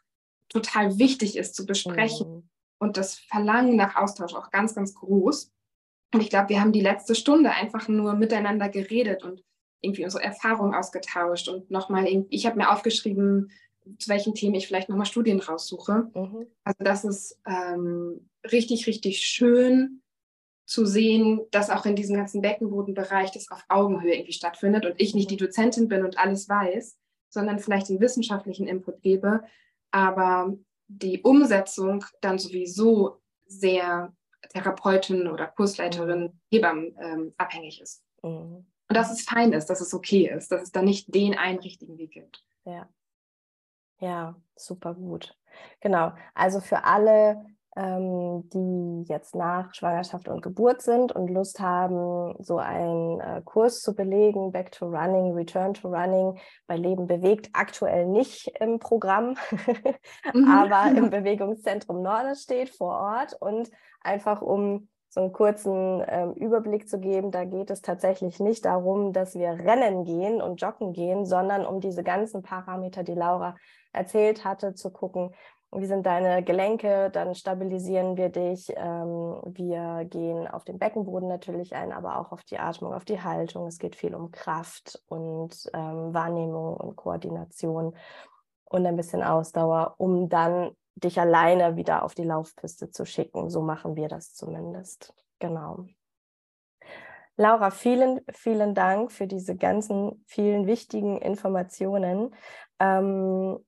total 0.50 0.98
wichtig 0.98 1.38
ist 1.38 1.54
zu 1.54 1.64
besprechen 1.64 2.28
mhm. 2.28 2.48
und 2.78 2.98
das 2.98 3.14
Verlangen 3.14 3.76
nach 3.76 3.96
Austausch 3.96 4.34
auch 4.34 4.50
ganz, 4.50 4.74
ganz 4.74 4.94
groß. 4.94 5.50
Und 6.12 6.20
ich 6.20 6.28
glaube, 6.28 6.50
wir 6.50 6.60
haben 6.60 6.72
die 6.72 6.82
letzte 6.82 7.14
Stunde 7.14 7.52
einfach 7.52 7.88
nur 7.88 8.12
miteinander 8.12 8.68
geredet 8.68 9.24
und 9.24 9.42
irgendwie 9.84 10.04
unsere 10.04 10.24
Erfahrungen 10.24 10.74
ausgetauscht 10.74 11.48
und 11.48 11.70
nochmal, 11.70 12.06
ich 12.30 12.46
habe 12.46 12.56
mir 12.56 12.70
aufgeschrieben, 12.70 13.50
zu 13.98 14.08
welchen 14.08 14.34
Themen 14.34 14.54
ich 14.54 14.66
vielleicht 14.66 14.88
nochmal 14.88 15.06
Studien 15.06 15.40
raussuche. 15.40 16.10
Mhm. 16.14 16.46
Also 16.64 16.78
das 16.78 17.04
ist 17.04 17.40
ähm, 17.46 18.28
richtig, 18.50 18.86
richtig 18.86 19.20
schön 19.20 20.00
zu 20.66 20.86
sehen, 20.86 21.42
dass 21.50 21.70
auch 21.70 21.84
in 21.84 21.96
diesem 21.96 22.16
ganzen 22.16 22.40
Beckenbodenbereich 22.40 23.30
das 23.32 23.50
auf 23.50 23.62
Augenhöhe 23.68 24.14
irgendwie 24.14 24.32
stattfindet 24.32 24.86
und 24.86 24.94
ich 24.98 25.14
nicht 25.14 25.30
die 25.30 25.36
Dozentin 25.36 25.88
bin 25.88 26.04
und 26.04 26.18
alles 26.18 26.48
weiß, 26.48 26.96
sondern 27.28 27.58
vielleicht 27.58 27.90
den 27.90 28.00
wissenschaftlichen 28.00 28.66
Input 28.66 29.02
gebe, 29.02 29.42
aber 29.90 30.56
die 30.88 31.20
Umsetzung 31.22 32.04
dann 32.20 32.38
sowieso 32.38 33.20
sehr 33.46 34.14
Therapeutin 34.50 35.28
oder 35.28 35.46
Kursleiterin, 35.46 36.22
mhm. 36.22 36.40
Hebammen 36.50 36.96
ähm, 37.00 37.34
abhängig 37.36 37.80
ist. 37.80 38.02
Mhm. 38.22 38.66
Und 38.88 38.96
dass 38.96 39.10
es 39.10 39.22
fein 39.22 39.52
ist, 39.52 39.66
dass 39.66 39.80
es 39.80 39.94
okay 39.94 40.28
ist, 40.28 40.52
dass 40.52 40.62
es 40.62 40.72
da 40.72 40.82
nicht 40.82 41.14
den 41.14 41.36
einen 41.36 41.58
richtigen 41.58 41.98
Weg 41.98 42.12
gibt. 42.12 42.44
Ja. 42.64 42.88
Ja, 44.00 44.36
super 44.56 44.94
gut. 44.94 45.36
Genau. 45.80 46.12
Also 46.34 46.60
für 46.60 46.84
alle, 46.84 47.46
ähm, 47.76 48.48
die 48.50 49.04
jetzt 49.08 49.34
nach 49.34 49.72
Schwangerschaft 49.74 50.28
und 50.28 50.42
Geburt 50.42 50.82
sind 50.82 51.12
und 51.12 51.28
Lust 51.28 51.60
haben, 51.60 52.34
so 52.42 52.58
einen 52.58 53.20
äh, 53.20 53.42
Kurs 53.44 53.80
zu 53.80 53.94
belegen, 53.94 54.52
Back 54.52 54.72
to 54.72 54.86
Running, 54.86 55.32
Return 55.32 55.74
to 55.74 55.88
Running, 55.88 56.38
bei 56.66 56.76
Leben 56.76 57.06
bewegt, 57.06 57.50
aktuell 57.52 58.06
nicht 58.06 58.48
im 58.60 58.78
Programm, 58.78 59.36
mhm. 60.34 60.48
aber 60.48 60.96
im 60.96 61.10
Bewegungszentrum 61.10 62.02
Norden 62.02 62.34
steht 62.34 62.70
vor 62.70 62.98
Ort 62.98 63.36
und 63.40 63.70
einfach 64.00 64.42
um 64.42 64.88
so 65.14 65.20
einen 65.20 65.32
kurzen 65.32 66.02
ähm, 66.08 66.32
Überblick 66.32 66.88
zu 66.88 66.98
geben, 66.98 67.30
da 67.30 67.44
geht 67.44 67.70
es 67.70 67.82
tatsächlich 67.82 68.40
nicht 68.40 68.64
darum, 68.64 69.12
dass 69.12 69.36
wir 69.36 69.50
rennen 69.50 70.02
gehen 70.02 70.42
und 70.42 70.60
joggen 70.60 70.92
gehen, 70.92 71.24
sondern 71.24 71.64
um 71.64 71.80
diese 71.80 72.02
ganzen 72.02 72.42
Parameter, 72.42 73.04
die 73.04 73.14
Laura 73.14 73.54
erzählt 73.92 74.44
hatte, 74.44 74.74
zu 74.74 74.90
gucken, 74.90 75.30
wie 75.70 75.86
sind 75.86 76.04
deine 76.04 76.42
Gelenke, 76.42 77.10
dann 77.10 77.36
stabilisieren 77.36 78.16
wir 78.16 78.28
dich. 78.28 78.72
Ähm, 78.76 79.40
wir 79.44 80.04
gehen 80.04 80.48
auf 80.48 80.64
den 80.64 80.80
Beckenboden 80.80 81.28
natürlich 81.28 81.76
ein, 81.76 81.92
aber 81.92 82.18
auch 82.18 82.32
auf 82.32 82.42
die 82.42 82.58
Atmung, 82.58 82.92
auf 82.92 83.04
die 83.04 83.22
Haltung. 83.22 83.68
Es 83.68 83.78
geht 83.78 83.94
viel 83.94 84.16
um 84.16 84.32
Kraft 84.32 85.00
und 85.06 85.54
ähm, 85.74 86.12
Wahrnehmung 86.12 86.76
und 86.76 86.96
Koordination 86.96 87.94
und 88.64 88.84
ein 88.84 88.96
bisschen 88.96 89.22
Ausdauer, 89.22 89.94
um 89.98 90.28
dann 90.28 90.72
dich 90.96 91.18
alleine 91.20 91.76
wieder 91.76 92.02
auf 92.02 92.14
die 92.14 92.24
Laufpiste 92.24 92.90
zu 92.90 93.04
schicken. 93.04 93.50
So 93.50 93.62
machen 93.62 93.96
wir 93.96 94.08
das 94.08 94.34
zumindest. 94.34 95.14
Genau. 95.38 95.86
Laura, 97.36 97.70
vielen, 97.70 98.20
vielen 98.32 98.74
Dank 98.74 99.10
für 99.10 99.26
diese 99.26 99.56
ganzen 99.56 100.24
vielen 100.26 100.66
wichtigen 100.66 101.18
Informationen. 101.18 102.34
Ähm, 102.78 103.58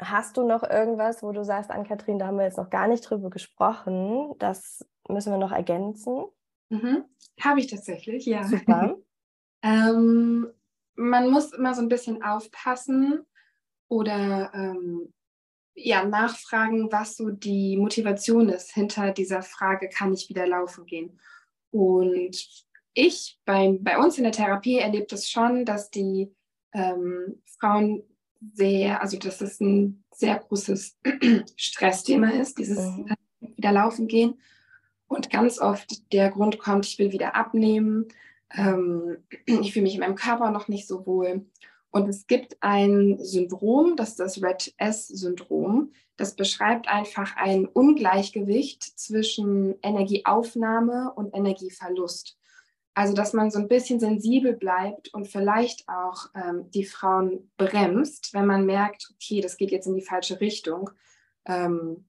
hast 0.00 0.36
du 0.36 0.46
noch 0.46 0.64
irgendwas, 0.64 1.22
wo 1.22 1.30
du 1.30 1.44
sagst, 1.44 1.70
Ann-Kathrin, 1.70 2.18
da 2.18 2.26
haben 2.26 2.38
wir 2.38 2.44
jetzt 2.44 2.58
noch 2.58 2.70
gar 2.70 2.88
nicht 2.88 3.08
drüber 3.08 3.30
gesprochen. 3.30 4.34
Das 4.38 4.84
müssen 5.08 5.32
wir 5.32 5.38
noch 5.38 5.52
ergänzen. 5.52 6.24
Mhm. 6.70 7.04
Habe 7.40 7.60
ich 7.60 7.68
tatsächlich, 7.68 8.26
ja. 8.26 8.42
Super. 8.44 8.96
ähm, 9.62 10.48
man 10.96 11.30
muss 11.30 11.52
immer 11.52 11.74
so 11.74 11.82
ein 11.82 11.88
bisschen 11.88 12.22
aufpassen 12.22 13.24
oder 13.88 14.50
ähm, 14.52 15.12
ja, 15.82 16.04
nachfragen, 16.04 16.90
was 16.92 17.16
so 17.16 17.30
die 17.30 17.76
Motivation 17.76 18.48
ist 18.48 18.72
hinter 18.72 19.12
dieser 19.12 19.42
Frage, 19.42 19.88
kann 19.88 20.12
ich 20.12 20.28
wieder 20.28 20.46
laufen 20.46 20.86
gehen? 20.86 21.18
Und 21.70 22.36
ich 22.94 23.38
bei, 23.44 23.78
bei 23.80 23.98
uns 23.98 24.18
in 24.18 24.24
der 24.24 24.32
Therapie 24.32 24.78
erlebe 24.78 25.06
das 25.06 25.30
schon, 25.30 25.64
dass 25.64 25.90
die 25.90 26.34
ähm, 26.72 27.40
Frauen 27.58 28.02
sehr, 28.54 29.00
also 29.00 29.18
dass 29.18 29.40
es 29.40 29.60
ein 29.60 30.04
sehr 30.12 30.38
großes 30.38 30.98
Stressthema 31.56 32.30
ist, 32.30 32.58
dieses 32.58 32.78
mhm. 32.78 33.08
Äh, 33.08 33.56
wieder 33.56 33.72
laufen 33.72 34.08
gehen. 34.08 34.40
Und 35.06 35.30
ganz 35.30 35.58
oft 35.58 36.12
der 36.12 36.30
Grund 36.30 36.58
kommt, 36.58 36.86
ich 36.86 36.98
will 36.98 37.12
wieder 37.12 37.34
abnehmen, 37.34 38.08
ähm, 38.54 39.18
ich 39.46 39.72
fühle 39.72 39.84
mich 39.84 39.94
in 39.94 40.00
meinem 40.00 40.14
Körper 40.14 40.50
noch 40.50 40.68
nicht 40.68 40.86
so 40.86 41.06
wohl. 41.06 41.46
Und 41.90 42.08
es 42.08 42.26
gibt 42.26 42.56
ein 42.60 43.18
Syndrom, 43.18 43.96
das 43.96 44.10
ist 44.10 44.20
das 44.20 44.42
Red 44.42 44.72
S-Syndrom. 44.76 45.92
Das 46.16 46.36
beschreibt 46.36 46.88
einfach 46.88 47.36
ein 47.36 47.66
Ungleichgewicht 47.66 48.82
zwischen 48.82 49.74
Energieaufnahme 49.82 51.12
und 51.14 51.34
Energieverlust. 51.34 52.36
Also, 52.94 53.14
dass 53.14 53.32
man 53.32 53.50
so 53.50 53.58
ein 53.58 53.68
bisschen 53.68 54.00
sensibel 54.00 54.52
bleibt 54.54 55.14
und 55.14 55.26
vielleicht 55.26 55.88
auch 55.88 56.26
ähm, 56.34 56.70
die 56.70 56.84
Frauen 56.84 57.50
bremst, 57.56 58.34
wenn 58.34 58.46
man 58.46 58.66
merkt, 58.66 59.12
okay, 59.14 59.40
das 59.40 59.56
geht 59.56 59.70
jetzt 59.70 59.86
in 59.86 59.94
die 59.94 60.04
falsche 60.04 60.40
Richtung. 60.40 60.90
Ähm, 61.46 62.06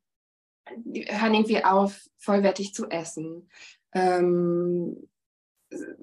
die 0.75 1.05
hören 1.05 1.33
irgendwie 1.33 1.63
auf, 1.63 2.09
vollwertig 2.17 2.73
zu 2.73 2.89
essen. 2.89 3.49
Ähm, 3.93 5.07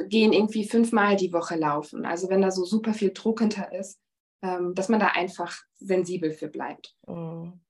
gehen 0.09 0.33
irgendwie 0.33 0.67
fünfmal 0.67 1.17
die 1.17 1.33
Woche 1.33 1.57
laufen. 1.57 2.07
Also 2.07 2.29
wenn 2.29 2.43
da 2.43 2.51
so 2.51 2.65
super 2.65 2.95
viel 2.95 3.13
Druck 3.13 3.41
hinter 3.41 3.73
ist, 3.73 4.01
ähm, 4.43 4.75
dass 4.75 4.89
man 4.89 5.01
da 5.01 5.09
einfach 5.09 5.57
sensibel 5.77 6.33
für 6.33 6.49
bleibt. 6.49 6.97
Mhm. 7.07 7.61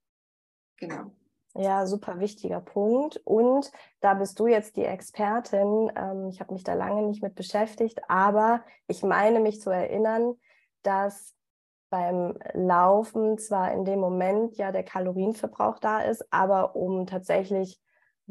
Genau. 0.77 1.13
Ja, 1.55 1.87
super 1.87 2.21
wichtiger 2.21 2.61
Punkt. 2.61 3.21
Und 3.25 3.71
da 4.01 4.15
bist 4.15 4.39
du 4.39 4.47
jetzt 4.47 4.77
die 4.77 4.85
Expertin. 4.85 5.91
Ähm, 5.97 6.29
ich 6.29 6.41
habe 6.41 6.53
mich 6.53 6.63
da 6.63 6.75
lange 6.75 7.03
nicht 7.03 7.23
mit 7.23 7.35
beschäftigt, 7.35 8.01
aber 8.09 8.63
ich 8.87 9.03
meine 9.03 9.41
mich 9.41 9.61
zu 9.61 9.71
erinnern, 9.71 10.35
dass 10.83 11.35
beim 11.91 12.39
Laufen 12.53 13.39
zwar 13.39 13.73
in 13.73 13.85
dem 13.85 13.99
Moment 13.99 14.57
ja 14.57 14.73
der 14.73 14.85
Kalorienverbrauch 14.85 15.79
da 15.79 16.01
ist, 16.03 16.25
aber 16.31 16.77
um 16.77 17.07
tatsächlich 17.07 17.81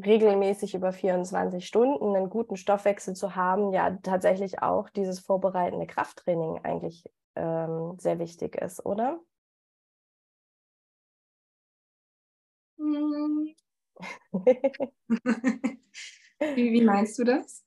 regelmäßig 0.04 0.74
über 0.74 0.92
24 0.92 1.66
Stunden 1.66 2.14
einen 2.14 2.30
guten 2.30 2.56
Stoffwechsel 2.56 3.14
zu 3.14 3.34
haben, 3.34 3.72
ja 3.72 3.98
tatsächlich 4.02 4.62
auch 4.62 4.88
dieses 4.90 5.20
vorbereitende 5.20 5.86
Krafttraining 5.86 6.60
eigentlich 6.64 7.04
ähm, 7.34 7.96
sehr 7.98 8.18
wichtig 8.18 8.56
ist, 8.56 8.84
oder? 8.84 9.20
wie, 12.78 13.56
wie, 16.72 16.84
meinst 16.84 17.18
du 17.18 17.24
das? 17.24 17.64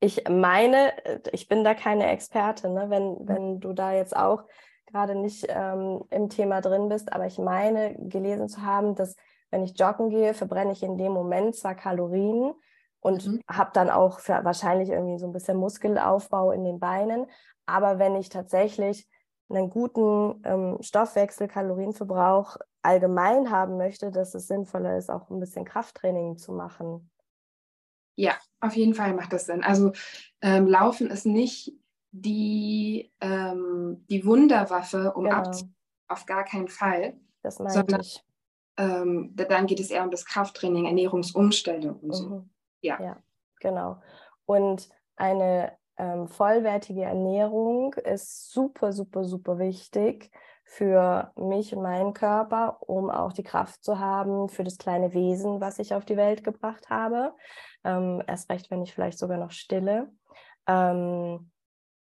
Ich 0.00 0.28
meine, 0.28 0.92
ich 1.30 1.46
bin 1.46 1.62
da 1.62 1.74
keine 1.74 2.10
Expertin, 2.10 2.74
ne? 2.74 2.90
wenn, 2.90 3.16
wenn 3.20 3.60
du 3.60 3.72
da 3.72 3.92
jetzt 3.92 4.16
auch 4.16 4.42
gerade 4.86 5.14
nicht 5.14 5.46
ähm, 5.48 6.02
im 6.10 6.28
Thema 6.28 6.60
drin 6.60 6.88
bist, 6.88 7.12
aber 7.12 7.26
ich 7.26 7.38
meine 7.38 7.94
gelesen 8.08 8.48
zu 8.48 8.62
haben, 8.62 8.96
dass 8.96 9.14
wenn 9.52 9.62
ich 9.62 9.78
joggen 9.78 10.10
gehe, 10.10 10.34
verbrenne 10.34 10.72
ich 10.72 10.82
in 10.82 10.96
dem 10.96 11.12
Moment 11.12 11.54
zwar 11.54 11.74
Kalorien 11.74 12.54
und 13.00 13.26
mhm. 13.26 13.40
habe 13.48 13.70
dann 13.74 13.90
auch 13.90 14.18
wahrscheinlich 14.26 14.88
irgendwie 14.88 15.18
so 15.18 15.26
ein 15.26 15.32
bisschen 15.32 15.58
Muskelaufbau 15.58 16.50
in 16.52 16.64
den 16.64 16.80
Beinen, 16.80 17.26
aber 17.66 17.98
wenn 17.98 18.16
ich 18.16 18.30
tatsächlich 18.30 19.08
einen 19.50 19.68
guten 19.68 20.42
ähm, 20.44 20.78
Stoffwechsel, 20.80 21.46
Kalorienverbrauch 21.46 22.56
allgemein 22.80 23.50
haben 23.50 23.76
möchte, 23.76 24.10
dass 24.10 24.34
es 24.34 24.48
sinnvoller 24.48 24.96
ist, 24.96 25.10
auch 25.10 25.28
ein 25.30 25.38
bisschen 25.38 25.66
Krafttraining 25.66 26.38
zu 26.38 26.52
machen. 26.52 27.10
Ja, 28.16 28.32
auf 28.60 28.74
jeden 28.74 28.94
Fall 28.94 29.12
macht 29.14 29.34
das 29.34 29.46
Sinn. 29.46 29.62
Also 29.62 29.92
ähm, 30.40 30.66
Laufen 30.66 31.10
ist 31.10 31.26
nicht 31.26 31.74
die, 32.12 33.12
ähm, 33.20 34.06
die 34.08 34.24
Wunderwaffe, 34.24 35.12
um 35.12 35.24
genau. 35.24 35.36
abzunehmen, 35.36 35.76
auf 36.08 36.24
gar 36.24 36.44
keinen 36.44 36.68
Fall. 36.68 37.20
Das 37.42 37.58
meine 37.58 37.84
ich 38.00 38.24
ähm, 38.76 39.34
dann 39.34 39.66
geht 39.66 39.80
es 39.80 39.90
eher 39.90 40.04
um 40.04 40.10
das 40.10 40.24
Krafttraining, 40.24 40.86
Ernährungsumstellung 40.86 42.00
und 42.00 42.12
so. 42.12 42.28
Mhm. 42.28 42.50
Ja. 42.80 43.00
ja, 43.00 43.16
genau. 43.60 44.00
Und 44.46 44.88
eine 45.16 45.72
ähm, 45.98 46.26
vollwertige 46.26 47.02
Ernährung 47.02 47.94
ist 47.94 48.50
super, 48.50 48.92
super, 48.92 49.24
super 49.24 49.58
wichtig 49.58 50.30
für 50.64 51.32
mich 51.36 51.74
und 51.76 51.82
meinen 51.82 52.14
Körper, 52.14 52.78
um 52.80 53.10
auch 53.10 53.32
die 53.32 53.42
Kraft 53.42 53.84
zu 53.84 53.98
haben 53.98 54.48
für 54.48 54.64
das 54.64 54.78
kleine 54.78 55.12
Wesen, 55.12 55.60
was 55.60 55.78
ich 55.78 55.94
auf 55.94 56.04
die 56.04 56.16
Welt 56.16 56.42
gebracht 56.44 56.88
habe. 56.88 57.34
Ähm, 57.84 58.22
erst 58.26 58.50
recht, 58.50 58.70
wenn 58.70 58.82
ich 58.82 58.94
vielleicht 58.94 59.18
sogar 59.18 59.36
noch 59.36 59.50
stille. 59.50 60.10
Ähm, 60.66 61.51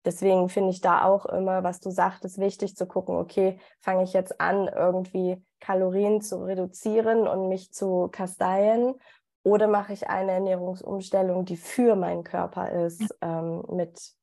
deswegen 0.04 0.48
finde 0.48 0.70
ich 0.70 0.80
da 0.80 1.04
auch 1.04 1.26
immer, 1.26 1.62
was 1.62 1.80
du 1.80 1.90
sagtest, 1.90 2.38
wichtig 2.38 2.76
zu 2.76 2.86
gucken, 2.86 3.16
okay, 3.16 3.58
fange 3.80 4.04
ich 4.04 4.12
jetzt 4.12 4.40
an, 4.40 4.68
irgendwie 4.68 5.42
Kalorien 5.60 6.20
zu 6.20 6.44
reduzieren 6.44 7.28
und 7.28 7.48
mich 7.48 7.72
zu 7.72 8.08
kasteien 8.10 8.94
oder 9.42 9.68
mache 9.68 9.92
ich 9.92 10.08
eine 10.08 10.32
Ernährungsumstellung, 10.32 11.44
die 11.44 11.56
für 11.56 11.96
meinen 11.96 12.24
Körper 12.24 12.70
ist, 12.70 13.14
ähm, 13.20 13.62
mit 13.70 14.14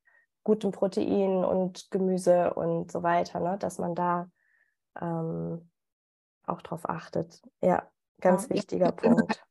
gutem 0.44 0.72
Protein 0.72 1.44
und 1.44 1.90
Gemüse 1.92 2.54
und 2.54 2.92
so 2.92 3.04
weiter, 3.04 3.40
ne? 3.40 3.58
dass 3.58 3.80
man 3.80 3.96
da 3.96 4.30
ähm, 5.00 5.70
auch 6.46 6.62
drauf 6.62 6.88
achtet. 6.88 7.42
Ja, 7.62 7.90
ganz 8.22 8.44
ja. 8.44 8.56
wichtiger 8.56 8.92
Punkt. 8.92 9.44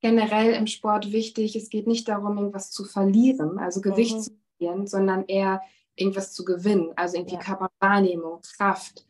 Generell 0.00 0.52
im 0.54 0.66
Sport 0.66 1.12
wichtig, 1.12 1.54
es 1.54 1.70
geht 1.70 1.86
nicht 1.86 2.08
darum, 2.08 2.36
irgendwas 2.36 2.70
zu 2.70 2.84
verlieren, 2.84 3.58
also 3.58 3.80
Gewicht 3.80 4.16
mhm. 4.16 4.22
zu 4.22 4.41
verlieren, 4.62 4.86
sondern 4.86 5.24
eher 5.26 5.62
irgendwas 5.94 6.32
zu 6.32 6.44
gewinnen, 6.44 6.92
also 6.96 7.16
irgendwie 7.16 7.34
ja. 7.34 7.40
Körperwahrnehmung, 7.40 8.40
Kraft, 8.56 9.06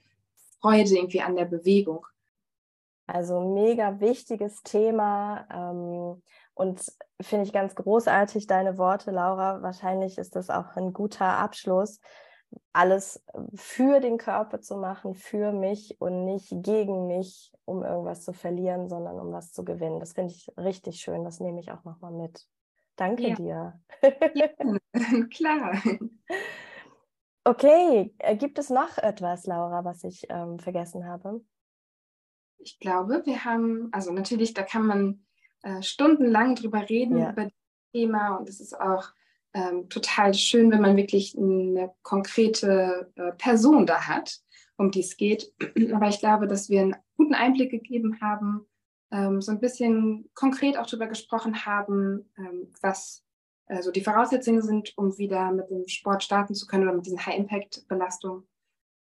Freude 0.60 0.96
irgendwie 0.96 1.22
an 1.22 1.36
der 1.36 1.44
Bewegung. 1.44 2.06
Also 3.06 3.40
mega 3.40 4.00
wichtiges 4.00 4.62
Thema 4.62 5.46
ähm, 5.52 6.22
und 6.54 6.80
finde 7.20 7.44
ich 7.44 7.52
ganz 7.52 7.74
großartig 7.74 8.46
deine 8.46 8.78
Worte, 8.78 9.10
Laura. 9.10 9.62
Wahrscheinlich 9.62 10.18
ist 10.18 10.34
das 10.34 10.50
auch 10.50 10.76
ein 10.76 10.92
guter 10.92 11.26
Abschluss, 11.26 12.00
alles 12.72 13.22
für 13.54 14.00
den 14.00 14.18
Körper 14.18 14.60
zu 14.60 14.76
machen, 14.76 15.14
für 15.14 15.52
mich 15.52 16.00
und 16.00 16.24
nicht 16.24 16.48
gegen 16.62 17.06
mich, 17.06 17.52
um 17.64 17.82
irgendwas 17.84 18.24
zu 18.24 18.32
verlieren, 18.32 18.88
sondern 18.88 19.18
um 19.18 19.32
was 19.32 19.52
zu 19.52 19.64
gewinnen. 19.64 20.00
Das 20.00 20.12
finde 20.12 20.32
ich 20.32 20.50
richtig 20.56 21.00
schön. 21.00 21.24
Das 21.24 21.40
nehme 21.40 21.60
ich 21.60 21.70
auch 21.70 21.84
nochmal 21.84 22.12
mit. 22.12 22.46
Danke 22.96 23.28
ja. 23.28 23.34
dir. 23.34 23.80
Ja, 24.34 24.48
klar. 25.30 25.82
Okay, 27.44 28.14
äh, 28.18 28.36
gibt 28.36 28.58
es 28.58 28.70
noch 28.70 28.98
etwas, 28.98 29.46
Laura, 29.46 29.84
was 29.84 30.04
ich 30.04 30.26
ähm, 30.28 30.58
vergessen 30.58 31.06
habe? 31.06 31.44
Ich 32.58 32.78
glaube, 32.78 33.22
wir 33.24 33.44
haben, 33.44 33.88
also 33.92 34.12
natürlich, 34.12 34.54
da 34.54 34.62
kann 34.62 34.86
man 34.86 35.24
äh, 35.62 35.82
stundenlang 35.82 36.54
drüber 36.54 36.88
reden, 36.88 37.18
ja. 37.18 37.32
über 37.32 37.44
das 37.44 37.52
Thema 37.92 38.36
und 38.36 38.48
es 38.48 38.60
ist 38.60 38.80
auch 38.80 39.12
ähm, 39.54 39.88
total 39.88 40.34
schön, 40.34 40.70
wenn 40.70 40.80
man 40.80 40.96
wirklich 40.96 41.36
eine 41.36 41.92
konkrete 42.02 43.12
äh, 43.16 43.32
Person 43.32 43.86
da 43.86 44.06
hat, 44.06 44.40
um 44.76 44.90
die 44.90 45.00
es 45.00 45.16
geht. 45.16 45.52
Aber 45.92 46.08
ich 46.08 46.20
glaube, 46.20 46.46
dass 46.46 46.68
wir 46.68 46.80
einen 46.80 46.96
guten 47.16 47.34
Einblick 47.34 47.70
gegeben 47.70 48.20
haben, 48.20 48.66
ähm, 49.12 49.40
so 49.40 49.52
ein 49.52 49.60
bisschen 49.60 50.28
konkret 50.34 50.76
auch 50.76 50.86
darüber 50.86 51.06
gesprochen 51.06 51.64
haben, 51.64 52.32
ähm, 52.38 52.72
was 52.80 53.24
also 53.66 53.90
die 53.90 54.02
Voraussetzungen 54.02 54.62
sind, 54.62 54.96
um 54.98 55.16
wieder 55.18 55.52
mit 55.52 55.70
dem 55.70 55.86
Sport 55.86 56.22
starten 56.22 56.54
zu 56.54 56.66
können 56.66 56.84
oder 56.84 56.96
mit 56.96 57.06
diesen 57.06 57.24
High-Impact-Belastungen. 57.24 58.46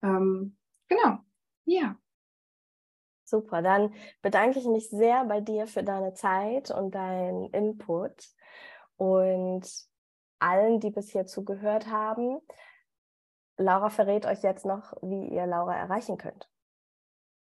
Ähm, 0.01 0.57
genau, 0.87 1.19
ja. 1.65 1.97
Super, 3.23 3.61
dann 3.61 3.93
bedanke 4.21 4.59
ich 4.59 4.65
mich 4.65 4.89
sehr 4.89 5.25
bei 5.25 5.41
dir 5.41 5.67
für 5.67 5.83
deine 5.83 6.13
Zeit 6.13 6.71
und 6.71 6.95
deinen 6.95 7.49
Input 7.51 8.29
und 8.95 9.67
allen, 10.39 10.79
die 10.79 10.91
bis 10.91 11.11
hier 11.11 11.25
zugehört 11.25 11.87
haben. 11.87 12.39
Laura 13.57 13.89
verrät 13.89 14.25
euch 14.25 14.43
jetzt 14.43 14.65
noch, 14.65 14.93
wie 15.01 15.27
ihr 15.27 15.45
Laura 15.45 15.75
erreichen 15.75 16.17
könnt. 16.17 16.49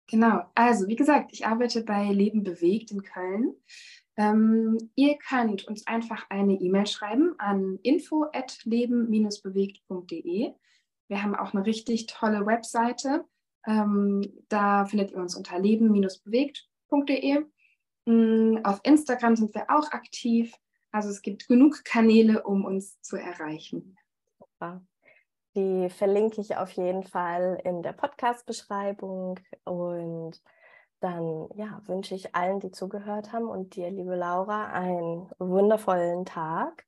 Genau, 0.07 0.43
also 0.53 0.87
wie 0.87 0.95
gesagt, 0.95 1.31
ich 1.31 1.45
arbeite 1.45 1.83
bei 1.83 2.11
Leben 2.11 2.43
bewegt 2.43 2.91
in 2.91 3.03
Köln. 3.03 3.55
Ähm, 4.15 4.77
ihr 4.95 5.17
könnt 5.17 5.67
uns 5.67 5.87
einfach 5.87 6.29
eine 6.29 6.53
E-Mail 6.53 6.85
schreiben 6.85 7.33
an 7.39 7.79
info@leben-bewegt.de. 7.81 10.53
Wir 11.07 11.23
haben 11.23 11.35
auch 11.35 11.53
eine 11.53 11.65
richtig 11.65 12.05
tolle 12.07 12.45
Webseite. 12.45 13.25
Ähm, 13.65 14.21
da 14.49 14.85
findet 14.85 15.11
ihr 15.11 15.17
uns 15.17 15.35
unter 15.35 15.57
leben-bewegt.de. 15.57 17.45
Mm, 18.05 18.57
auf 18.63 18.81
Instagram 18.83 19.35
sind 19.35 19.55
wir 19.55 19.69
auch 19.69 19.91
aktiv. 19.91 20.53
Also 20.91 21.09
es 21.09 21.21
gibt 21.21 21.47
genug 21.47 21.83
Kanäle, 21.83 22.43
um 22.43 22.65
uns 22.65 23.01
zu 23.01 23.15
erreichen. 23.15 23.97
Super. 24.37 24.85
Die 25.55 25.89
verlinke 25.89 26.41
ich 26.41 26.57
auf 26.57 26.71
jeden 26.71 27.03
Fall 27.03 27.59
in 27.63 27.83
der 27.83 27.93
Podcast-Beschreibung. 27.93 29.39
Und 29.65 30.41
dann 30.99 31.49
ja, 31.55 31.81
wünsche 31.85 32.15
ich 32.15 32.33
allen, 32.33 32.59
die 32.59 32.71
zugehört 32.71 33.33
haben 33.33 33.47
und 33.47 33.75
dir, 33.75 33.91
liebe 33.91 34.15
Laura, 34.15 34.67
einen 34.71 35.29
wundervollen 35.37 36.25
Tag. 36.25 36.85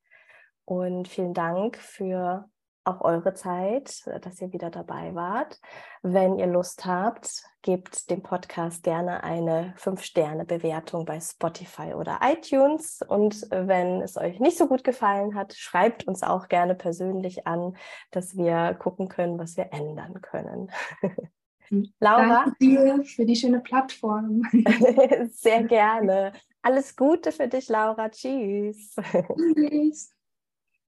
Und 0.63 1.07
vielen 1.07 1.33
Dank 1.33 1.77
für 1.77 2.49
auch 2.85 3.01
eure 3.01 3.33
Zeit, 3.33 4.03
dass 4.21 4.41
ihr 4.41 4.53
wieder 4.53 4.69
dabei 4.69 5.13
wart. 5.15 5.59
Wenn 6.01 6.37
ihr 6.37 6.47
Lust 6.47 6.85
habt, 6.85 7.43
gebt 7.61 8.09
dem 8.09 8.21
Podcast 8.21 8.83
gerne 8.83 9.23
eine 9.23 9.73
5-Sterne-Bewertung 9.77 11.05
bei 11.05 11.19
Spotify 11.19 11.93
oder 11.93 12.19
iTunes. 12.23 13.01
Und 13.01 13.47
wenn 13.49 14.01
es 14.01 14.17
euch 14.17 14.39
nicht 14.39 14.57
so 14.57 14.67
gut 14.67 14.83
gefallen 14.83 15.35
hat, 15.35 15.53
schreibt 15.55 16.07
uns 16.07 16.23
auch 16.23 16.47
gerne 16.47 16.75
persönlich 16.75 17.47
an, 17.47 17.75
dass 18.11 18.37
wir 18.37 18.75
gucken 18.75 19.09
können, 19.09 19.37
was 19.39 19.57
wir 19.57 19.73
ändern 19.73 20.21
können. 20.21 20.71
Laura. 21.99 22.45
Danke 22.45 22.55
dir 22.59 23.03
für 23.03 23.25
die 23.25 23.35
schöne 23.35 23.59
Plattform. 23.59 24.43
Sehr 25.31 25.63
gerne. 25.67 26.33
Alles 26.61 26.95
Gute 26.95 27.31
für 27.31 27.47
dich, 27.47 27.69
Laura. 27.69 28.09
Tschüss. 28.09 28.95
Tschüss. 29.55 30.14